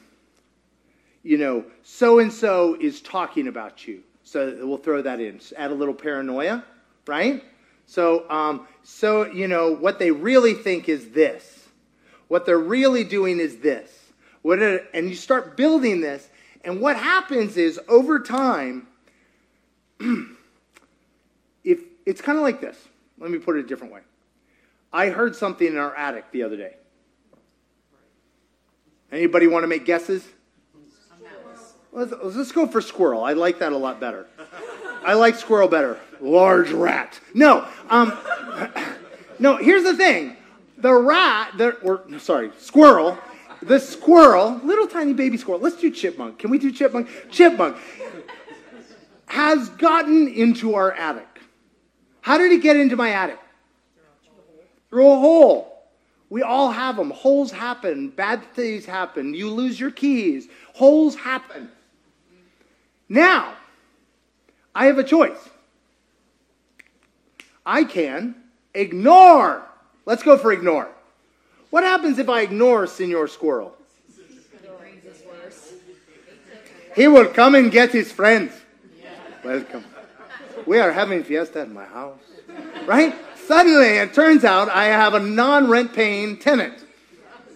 [1.23, 4.03] you know, so and so is talking about you.
[4.25, 5.39] So we'll throw that in.
[5.39, 6.64] Just add a little paranoia,
[7.07, 7.43] right?
[7.87, 11.68] So, um, so you know, what they really think is this.
[12.29, 13.91] What they're really doing is this.
[14.43, 16.29] What are, and you start building this,
[16.64, 18.89] and what happens is over time.
[21.64, 22.77] if it's kind of like this.
[23.18, 24.01] Let me put it a different way.
[24.93, 26.75] I heard something in our attic the other day.
[29.11, 30.27] Anybody want to make guesses?
[31.93, 33.22] Let's, go for squirrel.
[33.22, 34.26] I like that a lot better.
[35.05, 36.01] I like squirrel better.
[36.20, 37.20] Large rat.
[37.34, 38.16] No, um,
[39.38, 39.57] no.
[39.57, 40.36] Here's the thing:
[40.78, 43.18] the rat, the, or sorry, squirrel.
[43.62, 45.61] The squirrel, little tiny baby squirrel.
[45.61, 46.38] Let's do chipmunk.
[46.38, 47.09] Can we do chipmunk?
[47.30, 47.76] Chipmunk
[49.26, 51.40] has gotten into our attic.
[52.22, 53.38] How did it get into my attic?
[54.90, 55.68] Through a hole.
[56.28, 57.11] We all have them.
[57.11, 58.09] Holes happen.
[58.09, 59.34] Bad things happen.
[59.34, 60.49] You lose your keys.
[60.74, 61.70] Holes happen.
[63.12, 63.52] Now,
[64.74, 65.50] I have a choice.
[67.66, 68.34] I can
[68.72, 69.60] ignore.
[70.06, 70.88] Let's go for ignore.
[71.68, 73.76] What happens if I ignore Senor Squirrel?
[76.96, 78.52] He will come and get his friends.
[79.44, 79.84] Welcome.
[80.64, 82.18] We are having fiesta at my house.
[82.86, 83.14] Right?
[83.44, 86.82] Suddenly, it turns out I have a non rent paying tenant.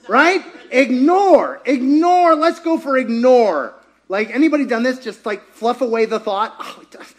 [0.07, 0.45] Right?
[0.71, 1.63] Ignore.
[1.65, 2.35] Ignore.
[2.35, 3.76] Let's go for ignore.
[4.09, 4.99] Like, anybody done this?
[4.99, 6.55] Just like fluff away the thought?
[6.59, 7.15] Oh, it does.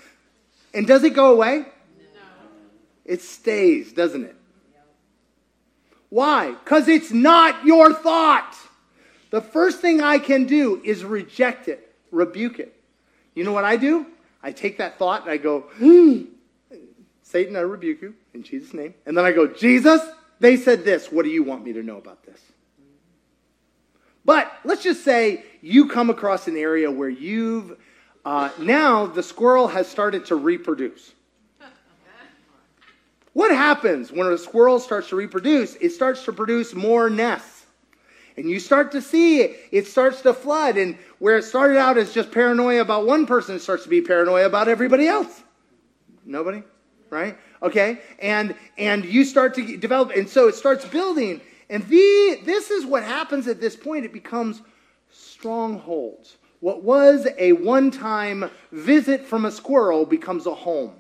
[0.74, 1.60] And does it go away?
[1.60, 2.22] No.
[3.06, 4.36] It stays, doesn't it?
[6.10, 6.52] Why?
[6.52, 8.56] Because it's not your thought.
[9.30, 12.74] The first thing I can do is reject it, rebuke it.
[13.36, 14.06] You know what I do?
[14.42, 16.22] I take that thought and I go, hmm,
[17.24, 18.94] Satan, I rebuke you in Jesus' name.
[19.06, 20.02] And then I go, Jesus,
[20.40, 21.12] they said this.
[21.12, 22.40] What do you want me to know about this?
[24.28, 27.78] But let's just say you come across an area where you've,
[28.26, 31.14] uh, now the squirrel has started to reproduce.
[33.32, 35.76] What happens when a squirrel starts to reproduce?
[35.76, 37.68] It starts to produce more nests.
[38.36, 40.76] And you start to see it, it starts to flood.
[40.76, 44.02] And where it started out as just paranoia about one person, it starts to be
[44.02, 45.42] paranoia about everybody else.
[46.26, 46.64] Nobody?
[47.10, 47.38] Right?
[47.64, 48.02] Okay?
[48.20, 51.40] And and you start to develop, and so it starts building.
[51.70, 54.06] And the, this is what happens at this point.
[54.06, 54.62] It becomes
[55.12, 56.38] strongholds.
[56.60, 60.94] What was a one time visit from a squirrel becomes a home.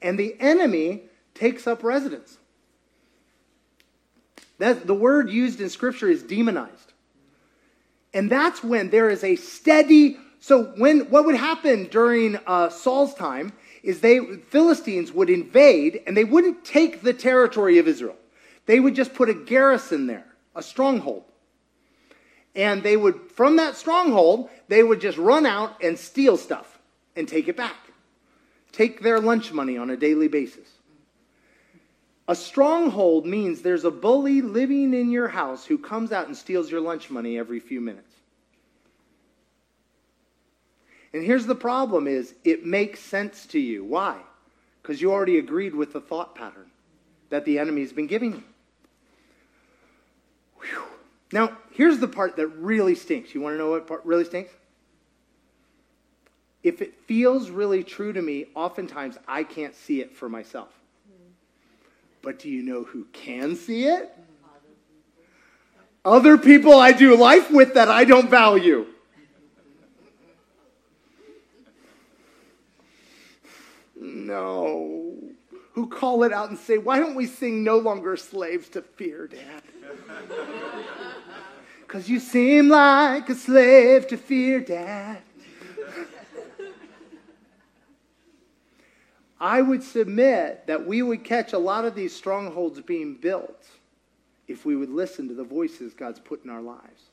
[0.00, 1.02] And the enemy
[1.34, 2.38] takes up residence.
[4.58, 6.92] That, the word used in Scripture is demonized.
[8.14, 10.18] And that's when there is a steady.
[10.38, 13.52] So, when what would happen during uh, Saul's time
[13.82, 18.16] is they Philistines would invade and they wouldn't take the territory of Israel.
[18.66, 21.24] They would just put a garrison there, a stronghold.
[22.54, 26.78] And they would, from that stronghold, they would just run out and steal stuff
[27.16, 27.76] and take it back.
[28.72, 30.68] Take their lunch money on a daily basis.
[32.28, 36.70] A stronghold means there's a bully living in your house who comes out and steals
[36.70, 38.14] your lunch money every few minutes.
[41.12, 43.84] And here's the problem is it makes sense to you.
[43.84, 44.18] Why?
[44.80, 46.70] Because you already agreed with the thought pattern
[47.28, 48.42] that the enemy's been giving you.
[50.62, 50.82] Whew.
[51.32, 53.34] Now, here's the part that really stinks.
[53.34, 54.52] You want to know what part really stinks?
[56.62, 60.68] If it feels really true to me, oftentimes I can't see it for myself.
[62.22, 64.14] But do you know who can see it?
[66.04, 68.86] Other people I do life with that I don't value.
[74.00, 75.14] No.
[75.72, 79.28] Who call it out and say, Why don't we sing No Longer Slaves to Fear,
[79.28, 79.62] Dad?
[81.80, 85.18] Because you seem like a slave to fear, Dad.
[89.38, 93.66] I would submit that we would catch a lot of these strongholds being built
[94.46, 97.10] if we would listen to the voices God's put in our lives.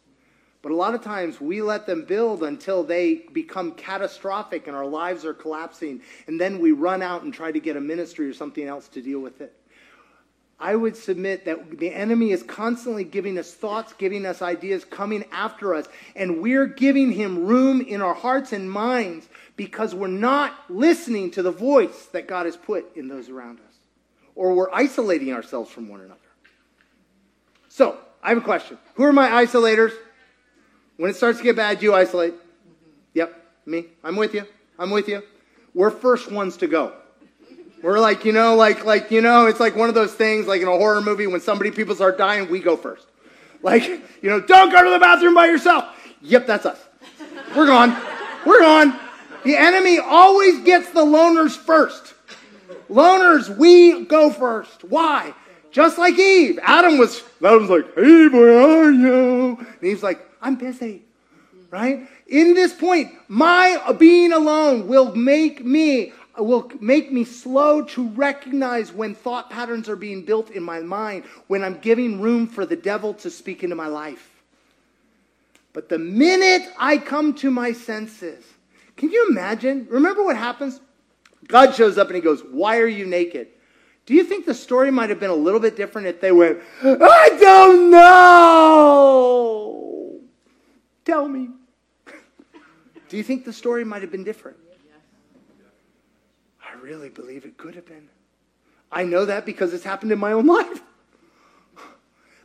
[0.62, 4.86] But a lot of times we let them build until they become catastrophic and our
[4.86, 8.34] lives are collapsing, and then we run out and try to get a ministry or
[8.34, 9.59] something else to deal with it.
[10.60, 15.24] I would submit that the enemy is constantly giving us thoughts, giving us ideas, coming
[15.32, 15.88] after us,
[16.18, 21.42] and we're giving him room in our hearts and minds because we're not listening to
[21.42, 23.76] the voice that God has put in those around us,
[24.36, 26.20] or we're isolating ourselves from one another.
[27.70, 28.78] So, I have a question.
[28.96, 29.94] Who are my isolators?
[30.98, 32.34] When it starts to get bad, you isolate.
[33.14, 33.34] Yep,
[33.66, 33.86] me.
[34.04, 34.44] I'm with you.
[34.78, 35.24] I'm with you.
[35.74, 36.94] We're first ones to go.
[37.82, 40.62] We're like, you know, like, like, you know, it's like one of those things, like
[40.62, 43.08] in a horror movie, when somebody, people start dying, we go first.
[43.62, 43.84] Like,
[44.22, 45.86] you know, don't go to the bathroom by yourself.
[46.22, 46.80] Yep, that's us.
[47.56, 47.96] We're gone.
[48.46, 49.00] We're gone.
[49.44, 52.14] The enemy always gets the loners first.
[52.90, 54.84] Loners, we go first.
[54.84, 55.34] Why?
[55.72, 56.60] Just like Eve.
[56.64, 59.58] Adam was, Adam's like, hey, where are you?
[59.58, 61.04] And Eve's like, I'm busy.
[61.70, 62.08] Right?
[62.28, 68.92] In this point, my being alone will make me will make me slow to recognize
[68.92, 72.76] when thought patterns are being built in my mind, when I'm giving room for the
[72.76, 74.30] devil to speak into my life.
[75.74, 78.44] But the minute I come to my senses,
[78.96, 79.88] can you imagine?
[79.90, 80.80] Remember what happens?
[81.48, 83.48] God shows up and he goes, Why are you naked?
[84.06, 86.60] Do you think the story might have been a little bit different if they went,
[86.84, 89.40] I don't know?
[91.06, 91.50] Tell me.
[93.10, 94.58] Do you think the story might have been different?
[96.82, 98.10] Really believe it could have been.
[98.92, 100.82] I know that because it's happened in my own life.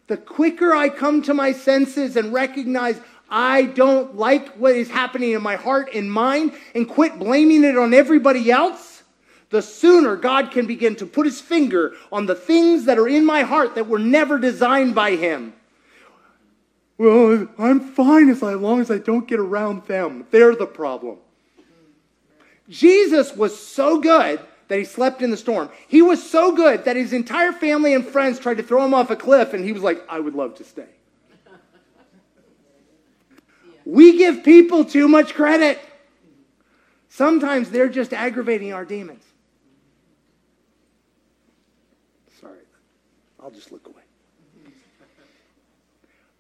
[0.07, 5.33] The quicker I come to my senses and recognize I don't like what is happening
[5.33, 9.03] in my heart and mind and quit blaming it on everybody else,
[9.51, 13.25] the sooner God can begin to put his finger on the things that are in
[13.25, 15.55] my heart that were never designed by him.
[16.99, 20.27] Well, I'm fine as long as I don't get around them.
[20.31, 21.19] They're the problem.
[22.69, 25.69] Jesus was so good that he slept in the storm.
[25.89, 29.11] He was so good that his entire family and friends tried to throw him off
[29.11, 30.89] a cliff, and he was like, I would love to stay.
[33.85, 35.79] We give people too much credit.
[37.11, 39.23] Sometimes they're just aggravating our demons.
[42.41, 42.59] Sorry,
[43.39, 44.03] I'll just look away.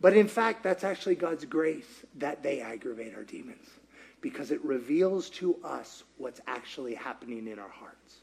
[0.00, 3.68] But in fact, that's actually God's grace that they aggravate our demons
[4.24, 8.20] because it reveals to us what's actually happening in our hearts.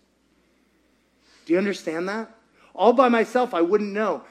[1.45, 2.36] Do you understand that?
[2.74, 4.24] All by myself, I wouldn't know.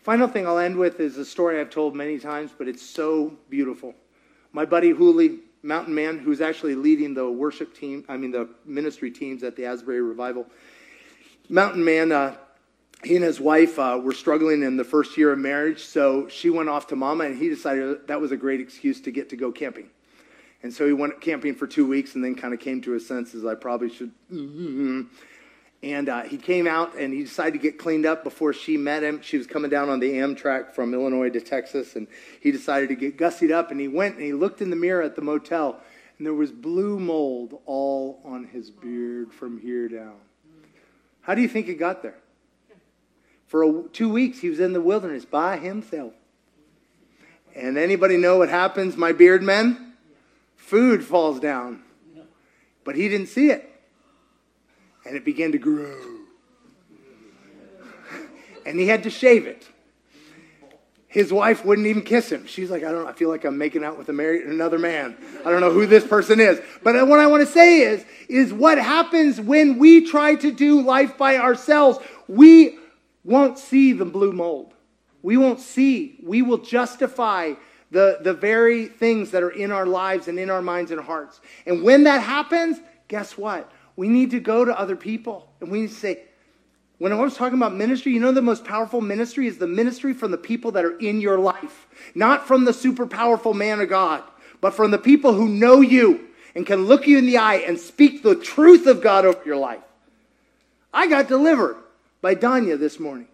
[0.00, 3.32] Final thing I'll end with is a story I've told many times, but it's so
[3.48, 3.94] beautiful.
[4.52, 9.10] My buddy Hooley, Mountain Man, who's actually leading the worship team, I mean, the ministry
[9.10, 10.46] teams at the Asbury Revival.
[11.48, 12.36] Mountain Man, uh,
[13.02, 16.50] he and his wife uh, were struggling in the first year of marriage, so she
[16.50, 19.36] went off to mama, and he decided that was a great excuse to get to
[19.36, 19.88] go camping.
[20.62, 23.06] And so he went camping for two weeks and then kind of came to his
[23.06, 23.44] senses.
[23.44, 24.10] I probably should.
[24.32, 25.02] Mm-hmm.
[25.82, 29.02] And uh, he came out and he decided to get cleaned up before she met
[29.02, 29.20] him.
[29.22, 32.08] She was coming down on the Amtrak from Illinois to Texas, and
[32.40, 33.70] he decided to get gussied up.
[33.70, 35.80] And he went and he looked in the mirror at the motel,
[36.18, 40.16] and there was blue mold all on his beard from here down.
[41.20, 42.16] How do you think it got there?
[43.46, 46.14] For a, two weeks, he was in the wilderness by himself.
[47.54, 49.85] And anybody know what happens, my beard men?
[50.66, 51.84] Food falls down.
[52.82, 53.70] But he didn't see it.
[55.04, 55.96] And it began to grow.
[58.66, 59.64] and he had to shave it.
[61.06, 62.46] His wife wouldn't even kiss him.
[62.46, 64.76] She's like, I don't know, I feel like I'm making out with a married, another
[64.76, 65.16] man.
[65.44, 66.60] I don't know who this person is.
[66.82, 70.82] But what I want to say is, is what happens when we try to do
[70.82, 72.00] life by ourselves.
[72.26, 72.76] We
[73.22, 74.74] won't see the blue mold.
[75.22, 76.18] We won't see.
[76.24, 77.54] We will justify
[77.96, 81.40] the, the very things that are in our lives and in our minds and hearts.
[81.64, 82.78] And when that happens,
[83.08, 83.72] guess what?
[83.96, 86.20] We need to go to other people and we need to say,
[86.98, 90.12] when I was talking about ministry, you know the most powerful ministry is the ministry
[90.12, 93.88] from the people that are in your life, not from the super powerful man of
[93.88, 94.22] God,
[94.60, 97.80] but from the people who know you and can look you in the eye and
[97.80, 99.80] speak the truth of God over your life.
[100.92, 101.78] I got delivered
[102.20, 103.28] by Danya this morning.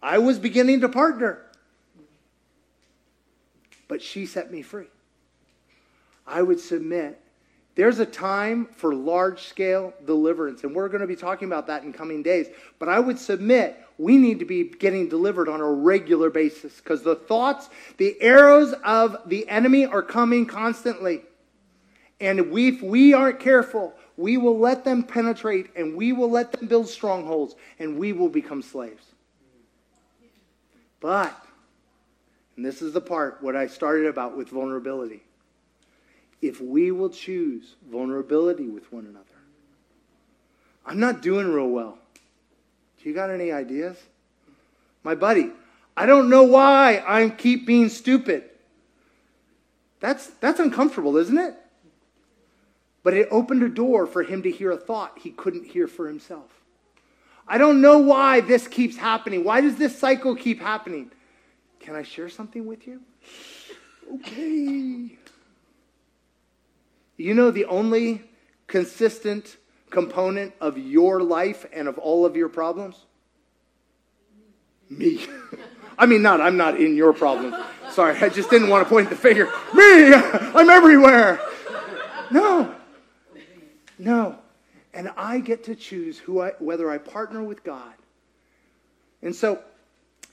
[0.00, 1.44] I was beginning to partner
[3.90, 4.86] but she set me free.
[6.24, 7.20] I would submit
[7.74, 11.82] There's a time for large scale deliverance, and we're going to be talking about that
[11.82, 12.48] in coming days.
[12.78, 17.02] But I would submit we need to be getting delivered on a regular basis because
[17.02, 21.22] the thoughts, the arrows of the enemy are coming constantly.
[22.20, 26.52] And we, if we aren't careful, we will let them penetrate and we will let
[26.52, 29.04] them build strongholds and we will become slaves.
[31.00, 31.34] But,
[32.60, 35.22] and this is the part what I started about with vulnerability.
[36.42, 39.24] If we will choose vulnerability with one another,
[40.84, 41.96] I'm not doing real well.
[43.02, 43.96] Do you got any ideas?
[45.02, 45.52] My buddy,
[45.96, 48.44] I don't know why I keep being stupid.
[50.00, 51.54] That's, that's uncomfortable, isn't it?
[53.02, 56.08] But it opened a door for him to hear a thought he couldn't hear for
[56.08, 56.50] himself.
[57.48, 59.44] I don't know why this keeps happening.
[59.44, 61.10] Why does this cycle keep happening?
[61.90, 63.00] Can I share something with you?
[64.14, 65.18] Okay.
[67.16, 68.22] You know the only
[68.68, 69.56] consistent
[69.90, 73.06] component of your life and of all of your problems?
[74.88, 75.26] Me.
[75.98, 77.60] I mean, not, I'm not in your problem.
[77.90, 79.46] Sorry, I just didn't want to point the finger.
[79.74, 80.14] Me!
[80.14, 81.40] I'm everywhere.
[82.30, 82.72] No.
[83.98, 84.38] No.
[84.94, 87.94] And I get to choose who I, whether I partner with God.
[89.22, 89.60] And so,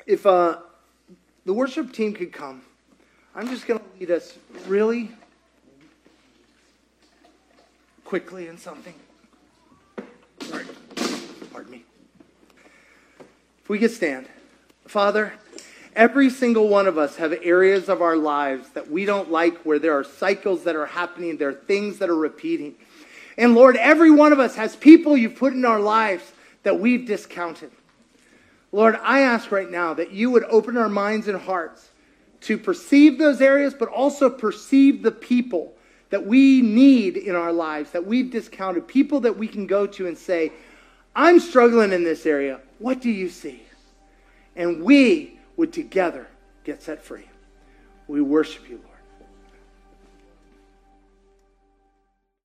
[0.05, 0.57] if uh,
[1.47, 2.61] the worship team could come,
[3.33, 4.37] I'm just going to lead us
[4.67, 5.09] really
[8.03, 8.93] quickly in something.
[10.41, 10.65] Sorry.
[11.53, 11.83] Pardon me.
[13.63, 14.27] If we could stand.
[14.87, 15.35] Father,
[15.95, 19.79] every single one of us have areas of our lives that we don't like where
[19.79, 22.75] there are cycles that are happening, there are things that are repeating.
[23.37, 26.29] And Lord, every one of us has people you've put in our lives
[26.63, 27.71] that we've discounted.
[28.71, 31.89] Lord, I ask right now that you would open our minds and hearts
[32.41, 35.73] to perceive those areas, but also perceive the people
[36.09, 40.07] that we need in our lives, that we've discounted, people that we can go to
[40.07, 40.51] and say,
[41.15, 42.59] I'm struggling in this area.
[42.79, 43.61] What do you see?
[44.55, 46.27] And we would together
[46.63, 47.27] get set free.
[48.07, 48.96] We worship you, Lord.